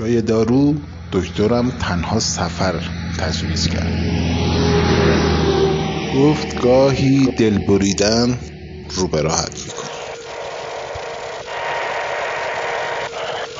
جای 0.00 0.22
دارو 0.22 0.74
دکترم 1.12 1.70
تنها 1.70 2.20
سفر 2.20 2.74
تجویز 3.18 3.68
کرد. 3.68 3.92
گفت 6.16 6.60
گاهی 6.62 7.26
دل 7.26 7.58
بریدن 7.58 8.38
رو 8.96 9.08
به 9.08 9.22
راحت 9.22 9.66
می‌کنه. 9.66 9.90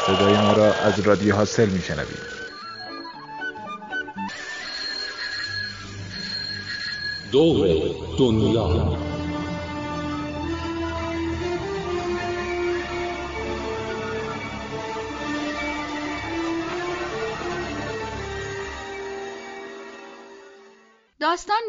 صدای 0.06 0.36
ما 0.36 0.52
را 0.52 0.74
از 0.74 1.00
رادیو 1.00 1.34
حاصل 1.34 1.68
میشنوید. 1.68 2.18
دور 7.32 7.68
دنیا. 8.18 9.09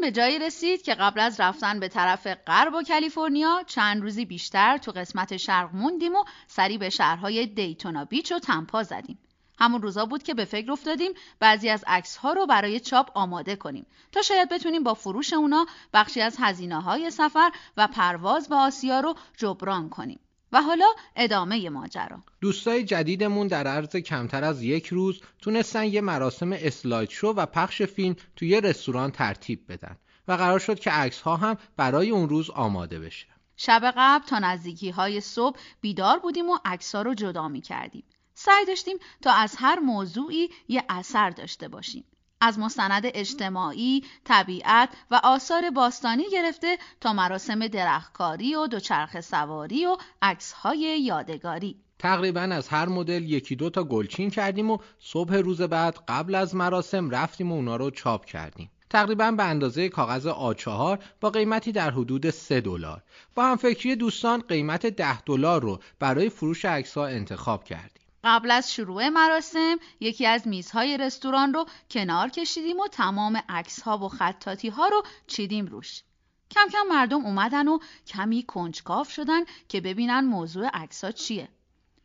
به 0.01 0.11
جایی 0.11 0.39
رسید 0.39 0.81
که 0.81 0.93
قبل 0.93 1.19
از 1.19 1.39
رفتن 1.39 1.79
به 1.79 1.87
طرف 1.87 2.27
غرب 2.27 2.73
و 2.73 2.83
کالیفرنیا 2.83 3.63
چند 3.67 4.01
روزی 4.01 4.25
بیشتر 4.25 4.77
تو 4.77 4.91
قسمت 4.91 5.37
شرق 5.37 5.75
موندیم 5.75 6.15
و 6.15 6.23
سری 6.47 6.77
به 6.77 6.89
شهرهای 6.89 7.45
دیتونا 7.45 8.05
بیچ 8.05 8.31
و 8.31 8.39
تمپا 8.39 8.83
زدیم. 8.83 9.19
همون 9.59 9.81
روزا 9.81 10.05
بود 10.05 10.23
که 10.23 10.33
به 10.33 10.45
فکر 10.45 10.71
افتادیم 10.71 11.11
بعضی 11.39 11.69
از 11.69 11.83
عکس 11.87 12.17
ها 12.17 12.33
رو 12.33 12.45
برای 12.45 12.79
چاپ 12.79 13.11
آماده 13.17 13.55
کنیم 13.55 13.85
تا 14.11 14.21
شاید 14.21 14.49
بتونیم 14.49 14.83
با 14.83 14.93
فروش 14.93 15.33
اونا 15.33 15.65
بخشی 15.93 16.21
از 16.21 16.37
هزینه 16.39 16.81
های 16.81 17.11
سفر 17.11 17.51
و 17.77 17.87
پرواز 17.87 18.49
به 18.49 18.55
آسیا 18.55 18.99
رو 18.99 19.15
جبران 19.37 19.89
کنیم. 19.89 20.19
و 20.51 20.61
حالا 20.61 20.85
ادامه 21.15 21.69
ماجرا. 21.69 22.19
دوستای 22.41 22.83
جدیدمون 22.83 23.47
در 23.47 23.67
عرض 23.67 23.95
کمتر 23.95 24.43
از 24.43 24.63
یک 24.63 24.87
روز 24.87 25.21
تونستن 25.41 25.85
یه 25.85 26.01
مراسم 26.01 26.51
اسلاید 26.53 27.09
شو 27.09 27.27
و 27.27 27.45
پخش 27.45 27.81
فیلم 27.81 28.15
توی 28.35 28.47
یه 28.47 28.59
رستوران 28.59 29.11
ترتیب 29.11 29.71
بدن 29.71 29.97
و 30.27 30.33
قرار 30.33 30.59
شد 30.59 30.79
که 30.79 30.91
عکس 30.91 31.21
ها 31.21 31.35
هم 31.35 31.57
برای 31.77 32.09
اون 32.09 32.29
روز 32.29 32.49
آماده 32.49 32.99
بشه. 32.99 33.27
شب 33.57 33.93
قبل 33.97 34.25
تا 34.25 34.39
نزدیکی 34.39 34.89
های 34.89 35.21
صبح 35.21 35.59
بیدار 35.81 36.19
بودیم 36.19 36.49
و 36.49 36.57
عکس 36.65 36.95
ها 36.95 37.01
رو 37.01 37.13
جدا 37.13 37.47
می 37.47 37.61
کردیم 37.61 38.03
سعی 38.33 38.65
داشتیم 38.65 38.97
تا 39.21 39.31
از 39.31 39.55
هر 39.57 39.79
موضوعی 39.79 40.49
یه 40.67 40.83
اثر 40.89 41.29
داشته 41.29 41.67
باشیم. 41.67 42.03
از 42.41 42.59
مستند 42.59 43.03
اجتماعی، 43.05 44.03
طبیعت 44.23 44.89
و 45.11 45.21
آثار 45.23 45.69
باستانی 45.69 46.29
گرفته 46.31 46.77
تا 47.01 47.13
مراسم 47.13 47.67
درختکاری 47.67 48.55
و 48.55 48.67
دوچرخه 48.67 49.21
سواری 49.21 49.85
و 49.85 49.97
عکسهای 50.21 51.01
یادگاری. 51.01 51.75
تقریبا 51.99 52.41
از 52.41 52.67
هر 52.67 52.89
مدل 52.89 53.23
یکی 53.23 53.55
دو 53.55 53.69
تا 53.69 53.83
گلچین 53.83 54.29
کردیم 54.29 54.71
و 54.71 54.77
صبح 54.99 55.35
روز 55.35 55.61
بعد 55.61 55.99
قبل 56.07 56.35
از 56.35 56.55
مراسم 56.55 57.09
رفتیم 57.09 57.51
و 57.51 57.55
اونا 57.55 57.75
رو 57.75 57.91
چاپ 57.91 58.25
کردیم. 58.25 58.71
تقریبا 58.89 59.31
به 59.31 59.43
اندازه 59.43 59.89
کاغذ 59.89 60.27
آ4 60.27 60.99
با 61.21 61.29
قیمتی 61.29 61.71
در 61.71 61.91
حدود 61.91 62.29
3 62.29 62.61
دلار. 62.61 63.03
با 63.35 63.45
همفکری 63.45 63.95
دوستان 63.95 64.43
قیمت 64.47 64.85
10 64.85 65.21
دلار 65.21 65.61
رو 65.61 65.79
برای 65.99 66.29
فروش 66.29 66.65
عکس‌ها 66.65 67.05
انتخاب 67.05 67.63
کردیم. 67.63 68.00
قبل 68.23 68.51
از 68.51 68.73
شروع 68.73 69.09
مراسم 69.09 69.77
یکی 69.99 70.25
از 70.25 70.47
میزهای 70.47 70.97
رستوران 70.97 71.53
رو 71.53 71.65
کنار 71.91 72.29
کشیدیم 72.29 72.79
و 72.79 72.87
تمام 72.87 73.43
عکس 73.49 73.81
ها 73.81 73.97
و 73.97 74.09
خطاطی 74.09 74.69
ها 74.69 74.87
رو 74.87 75.03
چیدیم 75.27 75.65
روش. 75.65 76.03
کم 76.51 76.67
کم 76.71 76.87
مردم 76.89 77.25
اومدن 77.25 77.67
و 77.67 77.79
کمی 78.07 78.43
کنجکاو 78.43 79.03
شدن 79.03 79.41
که 79.69 79.81
ببینن 79.81 80.25
موضوع 80.25 80.67
عکس 80.73 81.03
ها 81.03 81.11
چیه. 81.11 81.47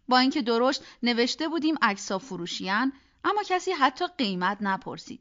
با 0.08 0.18
اینکه 0.18 0.42
درشت 0.42 0.82
نوشته 1.02 1.48
بودیم 1.48 1.74
عکس 1.82 2.12
ها 2.12 2.18
فروشیان 2.18 2.92
اما 3.24 3.42
کسی 3.42 3.72
حتی 3.72 4.04
قیمت 4.18 4.58
نپرسید. 4.60 5.20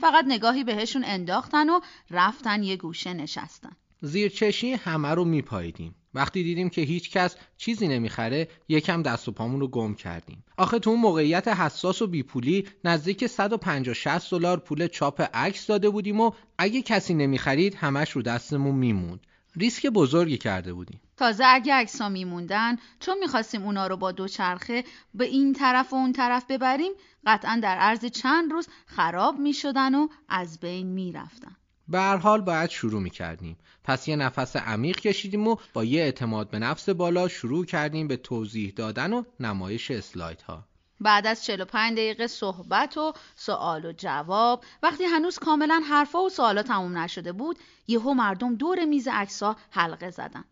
فقط 0.00 0.24
نگاهی 0.28 0.64
بهشون 0.64 1.04
انداختن 1.04 1.70
و 1.70 1.80
رفتن 2.10 2.62
یه 2.62 2.76
گوشه 2.76 3.14
نشستن. 3.14 3.76
زیر 4.00 4.28
چشی 4.28 4.72
همه 4.72 5.08
رو 5.08 5.24
میپاییدیم. 5.24 5.94
وقتی 6.14 6.42
دیدیم 6.42 6.70
که 6.70 6.80
هیچ 6.80 7.10
کس 7.10 7.36
چیزی 7.56 7.88
نمی‌خره 7.88 8.48
یکم 8.68 9.02
دست 9.02 9.28
و 9.28 9.32
پامون 9.32 9.60
رو 9.60 9.68
گم 9.68 9.94
کردیم. 9.94 10.44
آخه 10.56 10.78
تو 10.78 10.90
اون 10.90 11.00
موقعیت 11.00 11.48
حساس 11.48 12.02
و 12.02 12.06
بیپولی 12.06 12.68
نزدیک 12.84 13.26
150 13.26 13.94
60 13.94 14.30
دلار 14.30 14.60
پول 14.60 14.86
چاپ 14.86 15.20
عکس 15.34 15.66
داده 15.66 15.90
بودیم 15.90 16.20
و 16.20 16.30
اگه 16.58 16.82
کسی 16.82 17.14
نمی‌خرید 17.14 17.74
همش 17.74 18.10
رو 18.10 18.22
دستمون 18.22 18.74
میموند. 18.74 19.20
ریسک 19.56 19.86
بزرگی 19.86 20.38
کرده 20.38 20.72
بودیم. 20.72 21.00
تازه 21.16 21.44
اگه 21.46 21.74
عکسا 21.74 22.08
میموندن 22.08 22.76
چون 23.00 23.18
می‌خواستیم 23.18 23.62
اونا 23.62 23.86
رو 23.86 23.96
با 23.96 24.12
دوچرخه 24.12 24.84
به 25.14 25.24
این 25.24 25.52
طرف 25.52 25.92
و 25.92 25.96
اون 25.96 26.12
طرف 26.12 26.44
ببریم 26.48 26.92
قطعا 27.26 27.60
در 27.62 27.76
عرض 27.76 28.04
چند 28.04 28.52
روز 28.52 28.68
خراب 28.86 29.38
می‌شدن 29.38 29.94
و 29.94 30.08
از 30.28 30.60
بین 30.60 30.86
می‌رفتن. 30.86 31.56
به 31.88 32.00
هر 32.00 32.16
حال 32.16 32.40
باید 32.40 32.70
شروع 32.70 33.02
می 33.02 33.10
کردیم. 33.10 33.58
پس 33.84 34.08
یه 34.08 34.16
نفس 34.16 34.56
عمیق 34.56 35.00
کشیدیم 35.00 35.48
و 35.48 35.56
با 35.72 35.84
یه 35.84 36.02
اعتماد 36.02 36.50
به 36.50 36.58
نفس 36.58 36.88
بالا 36.88 37.28
شروع 37.28 37.64
کردیم 37.64 38.08
به 38.08 38.16
توضیح 38.16 38.72
دادن 38.76 39.12
و 39.12 39.22
نمایش 39.40 39.90
اسلاید 39.90 40.42
ها. 40.42 40.64
بعد 41.00 41.26
از 41.26 41.44
45 41.44 41.92
دقیقه 41.92 42.26
صحبت 42.26 42.96
و 42.98 43.12
سوال 43.36 43.84
و 43.84 43.92
جواب 43.92 44.64
وقتی 44.82 45.04
هنوز 45.04 45.38
کاملا 45.38 45.82
حرفا 45.88 46.22
و 46.22 46.28
سوالا 46.28 46.62
تموم 46.62 46.98
نشده 46.98 47.32
بود 47.32 47.58
یهو 47.86 48.14
مردم 48.14 48.54
دور 48.54 48.84
میز 48.84 49.08
عکس‌ها 49.08 49.56
حلقه 49.70 50.10
زدن 50.10 50.44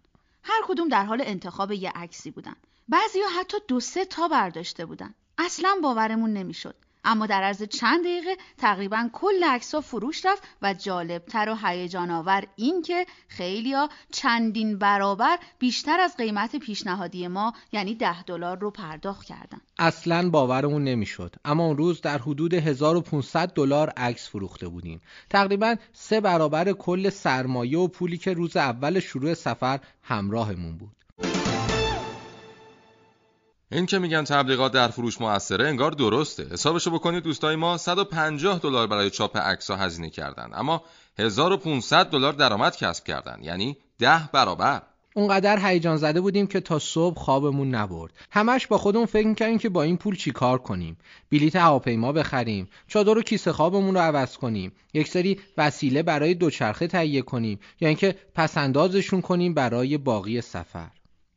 هر 0.43 0.63
کدوم 0.67 0.89
در 0.89 1.05
حال 1.05 1.23
انتخاب 1.25 1.73
یه 1.73 1.93
عکسی 1.95 2.31
بودن 2.31 2.55
بعضیا 2.89 3.25
حتی 3.41 3.57
دو 3.69 3.81
سه 3.81 4.05
تا 4.05 4.29
برداشته 4.29 4.87
بودن 4.87 5.15
اصلا 5.39 5.77
باورمون 5.83 6.33
نمی‌شد 6.33 6.77
اما 7.05 7.27
در 7.27 7.43
عرض 7.43 7.63
چند 7.63 8.01
دقیقه 8.01 8.37
تقریبا 8.59 9.09
کل 9.13 9.45
عکس‌ها 9.45 9.81
فروش 9.81 10.27
رفت 10.27 10.43
و 10.63 10.75
جالبتر 10.75 11.49
و 11.49 11.67
هیجان 11.67 12.11
آور 12.11 12.45
این 12.57 12.83
که 12.83 13.07
خیلیا 13.29 13.89
چندین 14.13 14.79
برابر 14.79 15.39
بیشتر 15.59 16.01
از 16.01 16.17
قیمت 16.17 16.57
پیشنهادی 16.57 17.29
ما 17.29 17.53
یعنی 17.73 17.95
ده 17.95 18.23
دلار 18.23 18.59
رو 18.59 18.71
پرداخت 18.71 19.27
کردن. 19.27 19.61
اصلا 19.79 20.31
باورمون 20.31 20.85
نمی‌شد. 20.85 21.35
اما 21.45 21.67
اون 21.67 21.77
روز 21.77 22.01
در 22.01 22.19
حدود 22.19 22.55
1500 22.55 23.53
دلار 23.55 23.91
عکس 23.91 24.29
فروخته 24.29 24.69
بودیم. 24.69 25.01
تقریبا 25.31 25.77
سه 25.93 26.21
برابر 26.21 26.73
کل 26.73 27.11
سرمایه 27.11 27.79
و 27.79 27.89
پولی 27.89 28.19
که 28.19 28.33
روز 28.33 28.57
اول 28.57 29.01
شروع 29.01 29.35
سفر 29.35 29.81
همراهمون 30.03 30.79
بود. 30.79 31.02
این 33.73 33.87
که 33.87 33.99
میگن 33.99 34.25
تبلیغات 34.25 34.73
در 34.73 34.89
فروش 34.89 35.21
موثره 35.21 35.69
انگار 35.69 35.91
درسته. 35.91 36.47
حسابشو 36.53 36.91
بکنید 36.91 37.23
دوستای 37.23 37.57
ما 37.57 37.77
150 37.77 38.59
دلار 38.59 38.87
برای 38.87 39.11
چاپ 39.11 39.37
عکس‌ها 39.37 39.77
هزینه 39.77 40.11
کردن. 40.11 40.51
اما 40.55 40.83
1500 41.19 42.11
دلار 42.11 42.33
درآمد 42.33 42.77
کسب 42.77 43.05
کردن. 43.05 43.39
یعنی 43.43 43.77
ده 43.99 44.29
برابر. 44.33 44.83
اونقدر 45.15 45.59
هیجان 45.67 45.97
زده 45.97 46.21
بودیم 46.21 46.47
که 46.47 46.61
تا 46.61 46.79
صبح 46.79 47.19
خوابمون 47.19 47.75
نبرد. 47.75 48.13
همش 48.31 48.67
با 48.67 48.79
خودمون 48.79 49.07
فکر 49.07 49.27
می‌کردیم 49.27 49.59
که 49.59 49.69
با 49.69 49.83
این 49.83 49.97
پول 49.97 50.17
چیکار 50.17 50.59
کنیم. 50.59 50.97
بلیت 51.31 51.57
هواپیما 51.57 52.13
بخریم. 52.13 52.69
چادر 52.89 53.19
و 53.19 53.23
کیسه 53.23 53.53
خوابمون 53.53 53.95
رو 53.95 54.01
عوض 54.01 54.37
کنیم. 54.37 54.73
یک 54.95 55.09
سری 55.09 55.41
وسیله 55.57 56.03
برای 56.03 56.35
دوچرخه 56.35 56.87
تهیه 56.87 57.23
کنیم. 57.23 57.61
یا 57.81 57.89
اینکه 57.89 58.15
پسندازشون 58.35 59.21
کنیم 59.21 59.55
برای 59.55 59.99
باقی 59.99 60.41
سفر. 60.41 60.91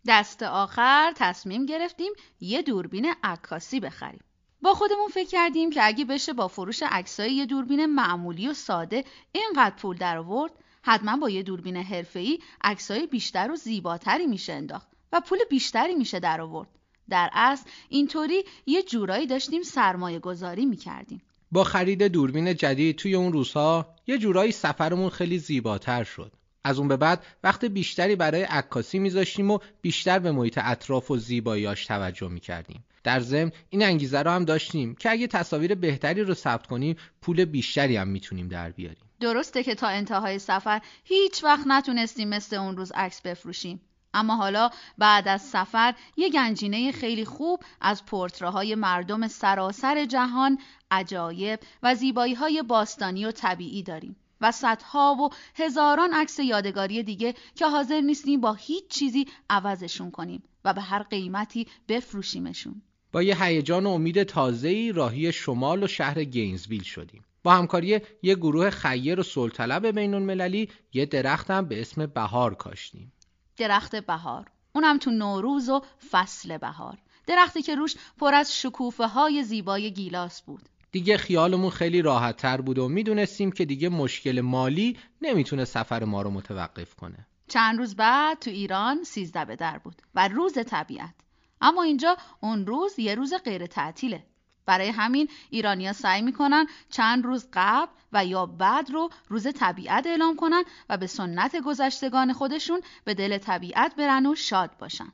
دست 0.08 0.44
آخر 0.44 1.14
تصمیم 1.16 1.66
گرفتیم 1.66 2.12
یه 2.40 2.62
دوربین 2.62 3.14
عکاسی 3.24 3.80
بخریم. 3.80 4.24
با 4.62 4.74
خودمون 4.74 5.08
فکر 5.08 5.30
کردیم 5.30 5.70
که 5.70 5.86
اگه 5.88 6.06
بشه 6.06 6.34
با 6.34 6.48
فروش 6.48 6.84
عکسای 6.84 7.34
یه 7.34 7.46
دوربین 7.46 7.86
معمولی 7.86 8.48
و 8.48 8.54
ساده 8.54 9.04
اینقدر 9.32 9.76
پول 9.76 9.98
در 9.98 10.18
آورد 10.18 10.52
حتما 10.82 11.18
با 11.18 11.30
یه 11.30 11.44
دوربین 11.44 11.78
حرفه‌ای 11.78 12.40
عکسای 12.64 13.08
بیشتر 13.08 13.52
و 13.52 13.56
زیباتری 13.56 14.28
میشه 14.28 14.54
انداخت 14.54 14.88
و 15.12 15.22
پول 15.22 15.40
بیشتری 15.50 15.96
میشه 15.96 16.20
در 16.20 16.42
آورد. 16.42 16.70
در 17.10 17.30
اصل 17.34 17.70
اینطوری 17.90 18.44
یه 18.66 18.84
جورایی 18.84 19.28
داشتیم 19.28 19.64
سرمایه 19.64 20.20
گذاری 20.20 20.66
می‌کردیم. 20.66 21.22
با 21.52 21.64
خرید 21.64 22.04
دوربین 22.04 22.56
جدید 22.56 22.96
توی 22.96 23.16
اون 23.16 23.34
روزها 23.34 23.96
یه 24.08 24.18
جورایی 24.18 24.52
سفرمون 24.52 25.10
خیلی 25.10 25.38
زیباتر 25.38 26.04
شد. 26.04 26.32
از 26.66 26.80
اون 26.80 26.88
به 26.88 26.98
بعد 26.98 27.24
وقت 27.44 27.66
بیشتری 27.66 28.16
برای 28.16 28.44
عکاسی 28.44 29.00
میذاشتیم 29.00 29.52
و 29.52 29.60
بیشتر 29.82 30.20
به 30.20 30.32
محیط 30.32 30.60
اطراف 30.62 31.12
و 31.12 31.18
زیباییاش 31.18 31.86
توجه 31.86 32.28
می‌کردیم. 32.28 32.86
در 33.04 33.20
ضمن 33.20 33.52
این 33.70 33.84
انگیزه 33.84 34.22
رو 34.22 34.32
هم 34.32 34.46
داشتیم 34.46 34.96
که 34.96 35.12
اگه 35.12 35.28
تصاویر 35.28 35.76
بهتری 35.76 36.22
رو 36.22 36.34
ثبت 36.34 36.68
کنیم 36.68 36.96
پول 37.22 37.46
بیشتری 37.46 37.98
هم 37.98 38.08
می‌تونیم 38.08 38.48
در 38.48 38.72
بیاریم. 38.72 39.06
درسته 39.20 39.64
که 39.64 39.76
تا 39.76 39.88
انتهای 39.88 40.40
سفر 40.40 40.82
هیچ 41.04 41.44
وقت 41.44 41.68
نتونستیم 41.68 42.30
مثل 42.30 42.56
اون 42.56 42.78
روز 42.78 42.92
عکس 42.96 43.22
بفروشیم. 43.22 43.82
اما 44.14 44.36
حالا 44.36 44.70
بعد 44.98 45.28
از 45.28 45.42
سفر 45.42 45.94
یه 46.18 46.30
گنجینه 46.30 46.92
خیلی 46.92 47.26
خوب 47.26 47.64
از 47.82 48.06
پورتراهای 48.06 48.76
مردم 48.76 49.28
سراسر 49.28 50.06
جهان 50.06 50.60
عجایب 50.92 51.60
و 51.84 51.96
زیبایی 51.96 52.34
های 52.34 52.64
باستانی 52.64 53.26
و 53.26 53.32
طبیعی 53.32 53.84
داریم. 53.84 54.16
و 54.46 54.52
صدها 54.52 55.16
و 55.16 55.30
هزاران 55.56 56.14
عکس 56.14 56.40
یادگاری 56.40 57.04
دیگه 57.04 57.34
که 57.56 57.68
حاضر 57.68 58.02
نیستیم 58.02 58.42
با 58.42 58.54
هیچ 58.54 58.88
چیزی 58.88 59.28
عوضشون 59.50 60.12
کنیم 60.12 60.44
و 60.66 60.74
به 60.74 60.82
هر 60.82 61.04
قیمتی 61.04 61.68
بفروشیمشون 61.88 62.82
با 63.12 63.24
یه 63.24 63.44
هیجان 63.44 63.86
و 63.86 63.90
امید 63.90 64.24
تازه‌ای 64.24 64.92
راهی 64.92 65.32
شمال 65.32 65.84
و 65.84 65.88
شهر 65.88 66.24
گینزویل 66.24 66.84
شدیم. 66.84 67.26
با 67.44 67.54
همکاری 67.54 68.02
یه 68.24 68.36
گروه 68.36 68.70
خیر 68.70 69.20
و 69.20 69.24
سلطلب 69.24 69.88
بین 69.88 70.14
المللی 70.14 70.70
یه 70.94 71.06
درخت 71.06 71.52
هم 71.52 71.66
به 71.66 71.82
اسم 71.82 72.06
بهار 72.06 72.56
کاشتیم. 72.56 73.14
درخت 73.58 73.96
بهار 73.96 74.52
اونم 74.76 74.98
تو 74.98 75.12
نوروز 75.12 75.70
و 75.70 75.82
فصل 76.12 76.58
بهار 76.58 76.98
درختی 77.28 77.62
که 77.62 77.76
روش 77.76 77.96
پر 78.18 78.34
از 78.34 78.62
شکوفه 78.62 79.08
های 79.08 79.44
زیبای 79.44 79.92
گیلاس 79.92 80.42
بود 80.42 80.70
دیگه 80.96 81.18
خیالمون 81.18 81.70
خیلی 81.70 82.02
راحت 82.02 82.38
تر 82.38 82.62
بود 82.62 82.80
و 82.80 82.90
می‌دونستیم 82.90 83.52
که 83.52 83.66
دیگه 83.66 83.90
مشکل 83.90 84.42
مالی 84.42 84.98
نمی‌تونه 85.22 85.66
سفر 85.66 86.04
ما 86.04 86.22
رو 86.22 86.32
متوقف 86.32 86.96
کنه. 86.96 87.28
چند 87.48 87.78
روز 87.78 87.96
بعد 87.96 88.40
تو 88.40 88.50
ایران 88.50 89.04
سیزده 89.04 89.46
به 89.46 89.56
در 89.56 89.78
بود 89.78 90.02
و 90.16 90.28
روز 90.28 90.54
طبیعت. 90.54 91.14
اما 91.62 91.84
اینجا 91.84 92.18
اون 92.40 92.66
روز 92.66 93.00
یه 93.00 93.16
روز 93.16 93.34
غیر 93.46 93.66
تعطیله. 93.66 94.24
برای 94.66 94.90
همین 94.90 95.28
ایرانیا 95.50 95.94
سعی 95.94 96.22
می‌کنن 96.22 96.66
چند 96.90 97.26
روز 97.26 97.48
قبل 97.54 97.92
و 98.14 98.26
یا 98.26 98.46
بعد 98.46 98.90
رو 98.90 99.10
روز 99.28 99.48
طبیعت 99.48 100.08
اعلام 100.08 100.36
کنن 100.36 100.64
و 100.90 100.98
به 100.98 101.08
سنت 101.08 101.56
گذشتگان 101.56 102.34
خودشون 102.34 102.82
به 103.04 103.14
دل 103.14 103.38
طبیعت 103.38 103.96
برن 103.96 104.26
و 104.26 104.36
شاد 104.36 104.78
باشن. 104.80 105.14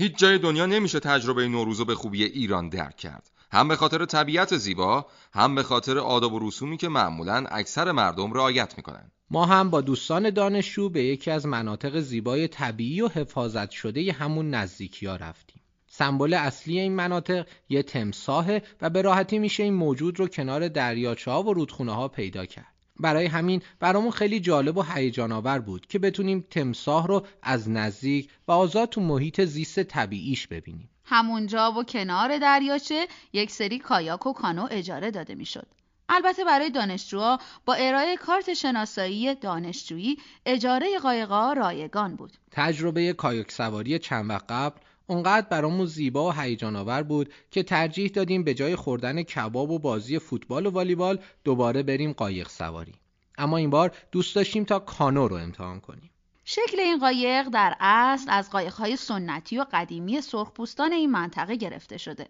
هیچ 0.00 0.16
جای 0.16 0.38
دنیا 0.38 0.66
نمیشه 0.66 1.00
تجربه 1.00 1.48
نوروز 1.48 1.80
به 1.80 1.94
خوبی 1.94 2.24
ایران 2.24 2.68
درک 2.68 2.96
کرد. 2.96 3.30
هم 3.52 3.68
به 3.68 3.76
خاطر 3.76 4.04
طبیعت 4.04 4.56
زیبا، 4.56 5.06
هم 5.32 5.54
به 5.54 5.62
خاطر 5.62 5.98
آداب 5.98 6.32
و 6.32 6.48
رسومی 6.48 6.76
که 6.76 6.88
معمولا 6.88 7.44
اکثر 7.50 7.92
مردم 7.92 8.32
رعایت 8.32 8.74
می‌کنن. 8.76 9.10
ما 9.30 9.46
هم 9.46 9.70
با 9.70 9.80
دوستان 9.80 10.30
دانشجو 10.30 10.88
به 10.88 11.04
یکی 11.04 11.30
از 11.30 11.46
مناطق 11.46 12.00
زیبای 12.00 12.48
طبیعی 12.48 13.00
و 13.00 13.08
حفاظت 13.08 13.70
شده 13.70 14.12
همون 14.12 14.50
نزدیکی 14.50 15.06
ها 15.06 15.16
رفتیم. 15.16 15.62
سمبل 15.86 16.34
اصلی 16.34 16.78
این 16.80 16.92
مناطق 16.92 17.46
یه 17.68 17.82
تمساهه 17.82 18.62
و 18.80 18.90
به 18.90 19.02
راحتی 19.02 19.38
میشه 19.38 19.62
این 19.62 19.74
موجود 19.74 20.18
رو 20.18 20.28
کنار 20.28 20.68
دریاچه 20.68 21.30
ها 21.30 21.42
و 21.42 21.52
رودخونه 21.52 21.94
ها 21.94 22.08
پیدا 22.08 22.46
کرد. 22.46 22.77
برای 23.00 23.26
همین 23.26 23.62
برامون 23.80 24.10
خیلی 24.10 24.40
جالب 24.40 24.76
و 24.76 24.82
هیجان 24.82 25.32
آور 25.32 25.58
بود 25.58 25.86
که 25.86 25.98
بتونیم 25.98 26.46
تمساه 26.50 27.06
رو 27.06 27.26
از 27.42 27.70
نزدیک 27.70 28.30
و 28.48 28.52
آزاد 28.52 28.88
تو 28.88 29.00
محیط 29.00 29.40
زیست 29.44 29.82
طبیعیش 29.82 30.46
ببینیم. 30.46 30.90
همونجا 31.04 31.72
و 31.72 31.84
کنار 31.84 32.38
دریاچه 32.38 33.08
یک 33.32 33.50
سری 33.50 33.78
کایاک 33.78 34.26
و 34.26 34.32
کانو 34.32 34.68
اجاره 34.70 35.10
داده 35.10 35.34
می‌شد. 35.34 35.66
البته 36.08 36.44
برای 36.44 36.70
دانشجوها 36.70 37.38
با 37.64 37.74
ارائه 37.74 38.16
کارت 38.16 38.54
شناسایی 38.54 39.34
دانشجویی 39.34 40.16
اجاره 40.46 40.98
قایقا 41.02 41.52
رایگان 41.52 42.16
بود. 42.16 42.32
تجربه 42.50 43.12
کایاک 43.12 43.52
سواری 43.52 43.98
چند 43.98 44.30
وقت 44.30 44.44
قبل 44.50 44.80
اونقدر 45.10 45.46
برامون 45.48 45.86
زیبا 45.86 46.28
و 46.28 46.32
هیجان 46.32 46.76
آور 46.76 47.02
بود 47.02 47.32
که 47.50 47.62
ترجیح 47.62 48.10
دادیم 48.10 48.44
به 48.44 48.54
جای 48.54 48.76
خوردن 48.76 49.22
کباب 49.22 49.70
و 49.70 49.78
بازی 49.78 50.18
فوتبال 50.18 50.66
و 50.66 50.70
والیبال 50.70 51.18
دوباره 51.44 51.82
بریم 51.82 52.12
قایق 52.12 52.48
سواری. 52.48 52.94
اما 53.38 53.56
این 53.56 53.70
بار 53.70 53.96
دوست 54.12 54.34
داشتیم 54.34 54.64
تا 54.64 54.78
کانو 54.78 55.28
رو 55.28 55.36
امتحان 55.36 55.80
کنیم. 55.80 56.10
شکل 56.44 56.80
این 56.80 56.98
قایق 56.98 57.48
در 57.48 57.76
اصل 57.80 58.30
از 58.30 58.50
قایقهای 58.50 58.96
سنتی 58.96 59.58
و 59.58 59.66
قدیمی 59.72 60.20
سرخپوستان 60.20 60.92
این 60.92 61.10
منطقه 61.10 61.56
گرفته 61.56 61.98
شده. 61.98 62.28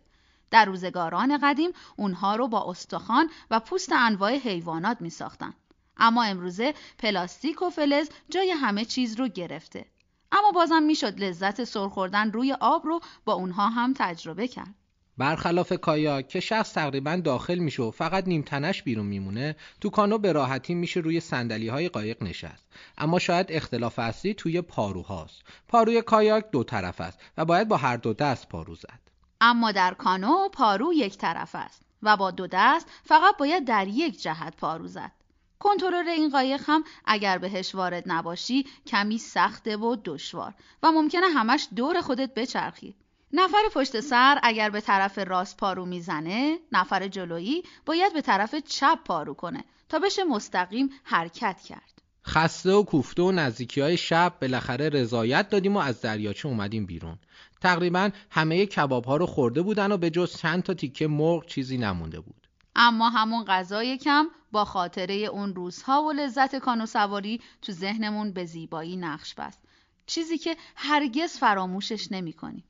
در 0.50 0.64
روزگاران 0.64 1.38
قدیم 1.42 1.70
اونها 1.96 2.36
رو 2.36 2.48
با 2.48 2.70
استخوان 2.70 3.30
و 3.50 3.60
پوست 3.60 3.92
انواع 3.92 4.36
حیوانات 4.36 5.00
می 5.00 5.10
ساختن. 5.10 5.54
اما 5.96 6.22
امروزه 6.22 6.74
پلاستیک 6.98 7.62
و 7.62 7.70
فلز 7.70 8.08
جای 8.30 8.50
همه 8.50 8.84
چیز 8.84 9.18
رو 9.18 9.28
گرفته. 9.28 9.84
اما 10.32 10.50
بازم 10.50 10.82
می‌شد 10.82 11.20
لذت 11.20 11.64
سر 11.64 11.88
خوردن 11.88 12.32
روی 12.32 12.56
آب 12.60 12.86
رو 12.86 13.00
با 13.24 13.32
اونها 13.32 13.68
هم 13.68 13.94
تجربه 13.96 14.48
کرد. 14.48 14.74
برخلاف 15.18 15.72
کایا 15.72 16.22
که 16.22 16.40
شخص 16.40 16.72
تقریبا 16.72 17.16
داخل 17.16 17.58
میشه 17.58 17.82
و 17.82 17.90
فقط 17.90 18.28
نیم 18.28 18.42
تنش 18.42 18.82
بیرون 18.82 19.06
میمونه 19.06 19.56
تو 19.80 19.90
کانو 19.90 20.18
به 20.18 20.32
راحتی 20.32 20.74
میشه 20.74 21.00
روی 21.00 21.20
سندلی 21.20 21.68
های 21.68 21.88
قایق 21.88 22.22
نشست. 22.22 22.68
اما 22.98 23.18
شاید 23.18 23.46
اختلاف 23.48 23.98
اصلی 23.98 24.34
توی 24.34 24.60
پاروهاست 24.60 25.42
پاروی 25.68 26.02
کایاک 26.02 26.50
دو 26.50 26.64
طرف 26.64 27.00
است 27.00 27.18
و 27.36 27.44
باید 27.44 27.68
با 27.68 27.76
هر 27.76 27.96
دو 27.96 28.12
دست 28.12 28.48
پارو 28.48 28.74
زد. 28.74 29.00
اما 29.40 29.72
در 29.72 29.94
کانو 29.94 30.48
پارو 30.48 30.92
یک 30.92 31.18
طرف 31.18 31.54
است 31.54 31.82
و 32.02 32.16
با 32.16 32.30
دو 32.30 32.46
دست 32.46 32.86
فقط 33.04 33.36
باید 33.36 33.64
در 33.64 33.86
یک 33.88 34.22
جهت 34.22 34.56
پارو 34.56 34.86
زد. 34.86 35.12
کنترل 35.58 36.08
این 36.08 36.30
قایق 36.30 36.62
هم 36.66 36.84
اگر 37.04 37.38
بهش 37.38 37.74
وارد 37.74 38.02
نباشی 38.06 38.66
کمی 38.86 39.18
سخته 39.18 39.76
و 39.76 39.96
دشوار 40.04 40.54
و 40.82 40.92
ممکنه 40.92 41.26
همش 41.26 41.68
دور 41.76 42.00
خودت 42.00 42.34
بچرخی. 42.34 42.94
نفر 43.32 43.62
پشت 43.74 44.00
سر 44.00 44.38
اگر 44.42 44.70
به 44.70 44.80
طرف 44.80 45.18
راست 45.18 45.56
پارو 45.56 45.86
می‌زنه 45.86 46.58
نفر 46.72 47.08
جلویی 47.08 47.62
باید 47.86 48.12
به 48.12 48.20
طرف 48.20 48.54
چپ 48.54 48.98
پارو 49.04 49.34
کنه 49.34 49.64
تا 49.88 49.98
بشه 49.98 50.24
مستقیم 50.24 50.90
حرکت 51.04 51.60
کرد. 51.60 52.02
خسته 52.26 52.72
و 52.72 52.82
کوفته 52.82 53.22
و 53.22 53.32
نزدیکی 53.32 53.80
های 53.80 53.96
شب 53.96 54.34
بالاخره 54.40 54.88
رضایت 54.88 55.48
دادیم 55.48 55.76
و 55.76 55.78
از 55.78 56.00
دریاچه 56.00 56.48
اومدیم 56.48 56.86
بیرون. 56.86 57.18
تقریبا 57.60 58.10
همه 58.30 58.66
کباب 58.66 59.04
ها 59.04 59.16
رو 59.16 59.26
خورده 59.26 59.62
بودن 59.62 59.92
و 59.92 59.96
به 59.96 60.10
جز 60.10 60.36
چند 60.36 60.62
تا 60.62 60.74
تیکه 60.74 61.06
مرغ 61.06 61.46
چیزی 61.46 61.78
نمونده 61.78 62.20
بود. 62.20 62.47
اما 62.76 63.10
همون 63.10 63.44
غذای 63.44 63.98
کم 63.98 64.26
با 64.52 64.64
خاطره 64.64 65.14
اون 65.14 65.54
روزها 65.54 66.02
و 66.02 66.12
لذت 66.12 66.56
کانو 66.56 66.86
سواری 66.86 67.40
تو 67.62 67.72
ذهنمون 67.72 68.32
به 68.32 68.44
زیبایی 68.44 68.96
نقش 68.96 69.34
بست 69.34 69.60
چیزی 70.06 70.38
که 70.38 70.56
هرگز 70.76 71.38
فراموشش 71.38 72.12
نمی 72.12 72.32
کنیم. 72.32 72.64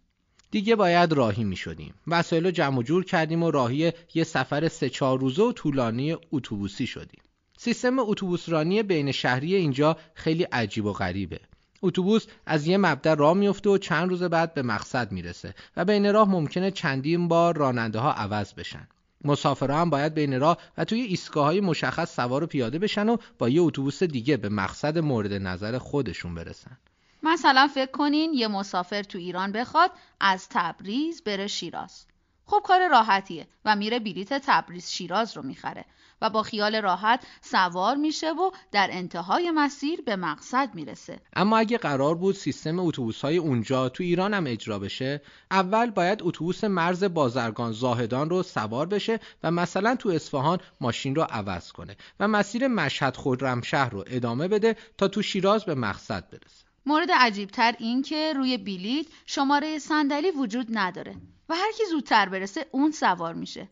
دیگه 0.50 0.76
باید 0.76 1.12
راهی 1.12 1.44
می 1.44 1.56
شدیم. 1.56 1.94
وسایل 2.06 2.44
رو 2.44 2.50
جمع 2.50 2.82
جور 2.82 3.04
کردیم 3.04 3.42
و 3.42 3.50
راهی 3.50 3.92
یه 4.14 4.24
سفر 4.24 4.68
سه 4.68 4.88
چهار 4.88 5.18
روزه 5.18 5.42
و 5.42 5.52
طولانی 5.52 6.16
اتوبوسی 6.32 6.86
شدیم. 6.86 7.22
سیستم 7.58 7.98
اتوبوس 7.98 8.48
رانی 8.48 8.82
بین 8.82 9.12
شهری 9.12 9.54
اینجا 9.54 9.96
خیلی 10.14 10.42
عجیب 10.42 10.84
و 10.84 10.92
غریبه. 10.92 11.40
اتوبوس 11.82 12.26
از 12.46 12.66
یه 12.66 12.76
مبدا 12.76 13.14
راه 13.14 13.34
میفته 13.34 13.70
و 13.70 13.78
چند 13.78 14.08
روز 14.08 14.22
بعد 14.22 14.54
به 14.54 14.62
مقصد 14.62 15.12
می‌رسه 15.12 15.54
و 15.76 15.84
بین 15.84 16.12
راه 16.12 16.28
ممکنه 16.28 16.70
چندین 16.70 17.28
بار 17.28 17.56
راننده 17.56 17.98
ها 17.98 18.12
عوض 18.12 18.54
بشن. 18.54 18.88
مسافرها 19.24 19.80
هم 19.80 19.90
باید 19.90 20.14
بین 20.14 20.40
راه 20.40 20.58
و 20.78 20.84
توی 20.84 21.00
ایستگاه 21.00 21.44
های 21.44 21.60
مشخص 21.60 22.16
سوار 22.16 22.44
و 22.44 22.46
پیاده 22.46 22.78
بشن 22.78 23.08
و 23.08 23.16
با 23.38 23.48
یه 23.48 23.62
اتوبوس 23.62 24.02
دیگه 24.02 24.36
به 24.36 24.48
مقصد 24.48 24.98
مورد 24.98 25.32
نظر 25.32 25.78
خودشون 25.78 26.34
برسن. 26.34 26.78
مثلا 27.22 27.68
فکر 27.74 27.90
کنین 27.90 28.34
یه 28.34 28.48
مسافر 28.48 29.02
تو 29.02 29.18
ایران 29.18 29.52
بخواد 29.52 29.90
از 30.20 30.48
تبریز 30.50 31.22
بره 31.22 31.46
شیراز. 31.46 32.06
خب 32.46 32.62
کار 32.64 32.88
راحتیه 32.88 33.46
و 33.64 33.76
میره 33.76 33.98
بلیت 33.98 34.42
تبریز 34.46 34.90
شیراز 34.90 35.36
رو 35.36 35.42
می‌خره 35.42 35.84
و 36.22 36.30
با 36.30 36.42
خیال 36.42 36.76
راحت 36.76 37.26
سوار 37.40 37.96
میشه 37.96 38.32
و 38.32 38.50
در 38.72 38.88
انتهای 38.92 39.50
مسیر 39.50 40.00
به 40.00 40.16
مقصد 40.16 40.74
می‌رسه. 40.74 41.20
اما 41.36 41.58
اگه 41.58 41.78
قرار 41.78 42.14
بود 42.14 42.34
سیستم 42.34 42.78
اتوبوس 42.78 43.20
های 43.20 43.36
اونجا 43.36 43.88
تو 43.88 44.02
ایران 44.02 44.34
هم 44.34 44.44
اجرا 44.46 44.78
بشه 44.78 45.22
اول 45.50 45.90
باید 45.90 46.22
اتوبوس 46.22 46.64
مرز 46.64 47.04
بازرگان 47.04 47.72
زاهدان 47.72 48.30
رو 48.30 48.42
سوار 48.42 48.86
بشه 48.86 49.20
و 49.42 49.50
مثلا 49.50 49.96
تو 49.96 50.08
اصفهان 50.08 50.58
ماشین 50.80 51.14
رو 51.14 51.22
عوض 51.22 51.72
کنه 51.72 51.96
و 52.20 52.28
مسیر 52.28 52.68
مشهد 52.68 53.16
خودرمشهر 53.16 53.90
رو 53.90 54.04
ادامه 54.06 54.48
بده 54.48 54.76
تا 54.98 55.08
تو 55.08 55.22
شیراز 55.22 55.64
به 55.64 55.74
مقصد 55.74 56.30
برسه. 56.30 56.64
مورد 56.86 57.08
عجیبتر 57.10 57.74
این 57.78 58.02
که 58.02 58.32
روی 58.36 58.58
بلیت 58.58 59.06
شماره 59.26 59.78
صندلی 59.78 60.30
وجود 60.30 60.66
نداره 60.70 61.16
و 61.48 61.54
هر 61.54 61.72
کی 61.78 61.84
زودتر 61.90 62.28
برسه 62.28 62.66
اون 62.70 62.90
سوار 62.90 63.34
میشه. 63.34 63.68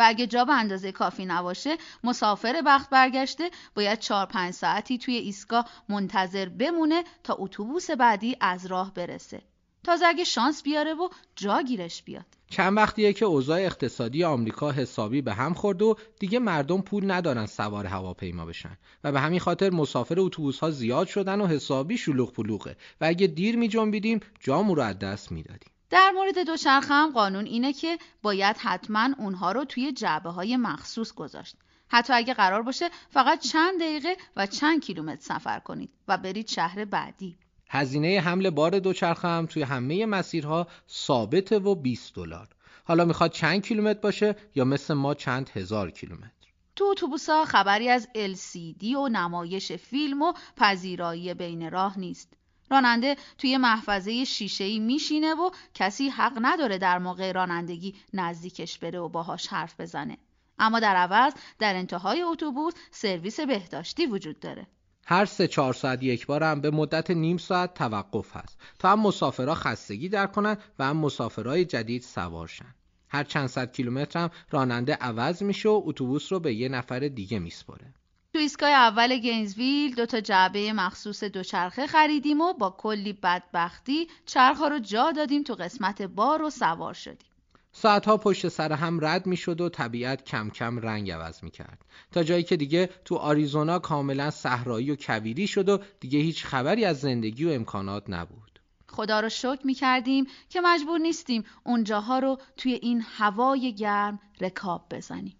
و 0.00 0.02
اگه 0.06 0.26
جا 0.26 0.44
به 0.44 0.52
اندازه 0.52 0.92
کافی 0.92 1.26
نباشه 1.26 1.76
مسافر 2.04 2.62
بخت 2.66 2.90
برگشته 2.90 3.50
باید 3.74 3.98
چهار 3.98 4.26
پنج 4.26 4.54
ساعتی 4.54 4.98
توی 4.98 5.14
ایستگاه 5.14 5.70
منتظر 5.88 6.48
بمونه 6.48 7.04
تا 7.24 7.36
اتوبوس 7.38 7.90
بعدی 7.90 8.36
از 8.40 8.66
راه 8.66 8.94
برسه. 8.94 9.42
تازه 9.84 10.06
اگه 10.06 10.24
شانس 10.24 10.62
بیاره 10.62 10.94
و 10.94 11.08
جا 11.36 11.62
گیرش 11.62 12.02
بیاد. 12.02 12.24
چند 12.50 12.76
وقتیه 12.76 13.12
که 13.12 13.24
اوضاع 13.24 13.60
اقتصادی 13.60 14.24
آمریکا 14.24 14.72
حسابی 14.72 15.22
به 15.22 15.34
هم 15.34 15.54
خورد 15.54 15.82
و 15.82 15.96
دیگه 16.18 16.38
مردم 16.38 16.80
پول 16.80 17.10
ندارن 17.10 17.46
سوار 17.46 17.86
هواپیما 17.86 18.46
بشن 18.46 18.78
و 19.04 19.12
به 19.12 19.20
همین 19.20 19.40
خاطر 19.40 19.70
مسافر 19.70 20.20
اتوبوس 20.20 20.58
ها 20.58 20.70
زیاد 20.70 21.06
شدن 21.06 21.40
و 21.40 21.46
حسابی 21.46 21.98
شلوغ 21.98 22.32
پلوغه 22.32 22.76
و 23.00 23.04
اگه 23.04 23.26
دیر 23.26 23.56
می 23.56 23.68
جنبیدیم 23.68 24.20
جامون 24.40 24.76
رو 24.76 24.82
از 24.82 24.98
دست 24.98 25.32
می‌دادیم. 25.32 25.69
در 25.90 26.10
مورد 26.14 26.46
دوچرخه 26.46 26.94
هم 26.94 27.10
قانون 27.12 27.46
اینه 27.46 27.72
که 27.72 27.98
باید 28.22 28.56
حتما 28.56 29.08
اونها 29.18 29.52
رو 29.52 29.64
توی 29.64 29.92
جعبه 29.92 30.30
های 30.30 30.56
مخصوص 30.56 31.14
گذاشت. 31.14 31.56
حتی 31.88 32.12
اگه 32.12 32.34
قرار 32.34 32.62
باشه 32.62 32.88
فقط 33.10 33.40
چند 33.40 33.80
دقیقه 33.80 34.16
و 34.36 34.46
چند 34.46 34.82
کیلومتر 34.82 35.22
سفر 35.22 35.58
کنید 35.58 35.90
و 36.08 36.18
برید 36.18 36.48
شهر 36.48 36.84
بعدی. 36.84 37.38
هزینه 37.68 38.20
حمل 38.20 38.50
بار 38.50 38.78
دوچرخه 38.78 39.28
هم 39.28 39.46
توی 39.46 39.62
همه 39.62 40.06
مسیرها 40.06 40.66
ثابته 40.90 41.58
و 41.58 41.74
20 41.74 42.14
دلار. 42.14 42.48
حالا 42.84 43.04
می‌خواد 43.04 43.30
چند 43.30 43.62
کیلومتر 43.62 44.00
باشه 44.00 44.36
یا 44.54 44.64
مثل 44.64 44.94
ما 44.94 45.14
چند 45.14 45.50
هزار 45.54 45.90
کیلومتر. 45.90 46.30
تو 46.76 46.84
اتوبوسا 46.84 47.44
خبری 47.44 47.88
از 47.88 48.08
LCD 48.14 48.84
و 48.84 49.08
نمایش 49.08 49.72
فیلم 49.72 50.22
و 50.22 50.32
پذیرایی 50.56 51.34
بین 51.34 51.70
راه 51.70 51.98
نیست. 51.98 52.39
راننده 52.70 53.16
توی 53.38 53.56
محفظه 53.56 54.24
شیشه‌ای 54.24 54.78
میشینه 54.78 55.34
و 55.34 55.50
کسی 55.74 56.08
حق 56.08 56.38
نداره 56.42 56.78
در 56.78 56.98
موقع 56.98 57.32
رانندگی 57.32 57.94
نزدیکش 58.14 58.78
بره 58.78 58.98
و 58.98 59.08
باهاش 59.08 59.46
حرف 59.46 59.80
بزنه. 59.80 60.18
اما 60.58 60.80
در 60.80 60.96
عوض 60.96 61.32
در 61.58 61.74
انتهای 61.74 62.22
اتوبوس 62.22 62.74
سرویس 62.90 63.40
بهداشتی 63.40 64.06
وجود 64.06 64.40
داره. 64.40 64.66
هر 65.06 65.24
سه 65.24 65.48
چهار 65.48 65.74
ساعت 65.74 66.02
یک 66.02 66.26
بار 66.26 66.44
هم 66.44 66.60
به 66.60 66.70
مدت 66.70 67.10
نیم 67.10 67.38
ساعت 67.38 67.74
توقف 67.74 68.36
هست 68.36 68.58
تا 68.78 68.92
هم 68.92 69.00
مسافرها 69.00 69.54
خستگی 69.54 70.08
در 70.08 70.26
کنن 70.26 70.56
و 70.78 70.84
هم 70.84 70.96
مسافرهای 70.96 71.64
جدید 71.64 72.02
سوارشن. 72.02 72.74
هر 73.08 73.24
چند 73.24 73.46
صد 73.46 73.72
کیلومتر 73.72 74.20
هم 74.20 74.30
راننده 74.50 74.94
عوض 74.94 75.42
میشه 75.42 75.68
و 75.68 75.82
اتوبوس 75.84 76.32
رو 76.32 76.40
به 76.40 76.54
یه 76.54 76.68
نفر 76.68 76.98
دیگه 76.98 77.38
میسپره. 77.38 77.94
تو 78.32 78.38
ایستگاه 78.38 78.70
اول 78.70 79.18
گینزویل 79.18 79.94
دو 79.94 80.06
تا 80.06 80.20
جعبه 80.20 80.72
مخصوص 80.72 81.24
دوچرخه 81.24 81.86
خریدیم 81.86 82.40
و 82.40 82.52
با 82.52 82.74
کلی 82.78 83.12
بدبختی 83.12 84.08
چرخها 84.26 84.68
رو 84.68 84.78
جا 84.78 85.12
دادیم 85.12 85.42
تو 85.42 85.54
قسمت 85.54 86.02
بار 86.02 86.42
و 86.42 86.50
سوار 86.50 86.94
شدیم. 86.94 87.28
ساعتها 87.72 88.16
پشت 88.16 88.48
سر 88.48 88.72
هم 88.72 89.04
رد 89.04 89.26
می 89.26 89.36
شد 89.36 89.60
و 89.60 89.68
طبیعت 89.68 90.24
کم 90.24 90.50
کم 90.50 90.78
رنگ 90.78 91.10
عوض 91.10 91.42
می 91.44 91.50
کرد. 91.50 91.84
تا 92.12 92.22
جایی 92.22 92.42
که 92.42 92.56
دیگه 92.56 92.90
تو 93.04 93.16
آریزونا 93.16 93.78
کاملا 93.78 94.30
صحرایی 94.30 94.90
و 94.90 94.96
کویری 94.96 95.46
شد 95.46 95.68
و 95.68 95.78
دیگه 96.00 96.18
هیچ 96.18 96.44
خبری 96.44 96.84
از 96.84 97.00
زندگی 97.00 97.44
و 97.44 97.50
امکانات 97.50 98.04
نبود. 98.08 98.60
خدا 98.88 99.20
رو 99.20 99.28
شکر 99.28 99.60
می 99.64 99.74
کردیم 99.74 100.26
که 100.48 100.60
مجبور 100.60 100.98
نیستیم 100.98 101.44
اونجاها 101.64 102.18
رو 102.18 102.38
توی 102.56 102.72
این 102.72 103.04
هوای 103.06 103.74
گرم 103.74 104.20
رکاب 104.40 104.86
بزنیم. 104.90 105.36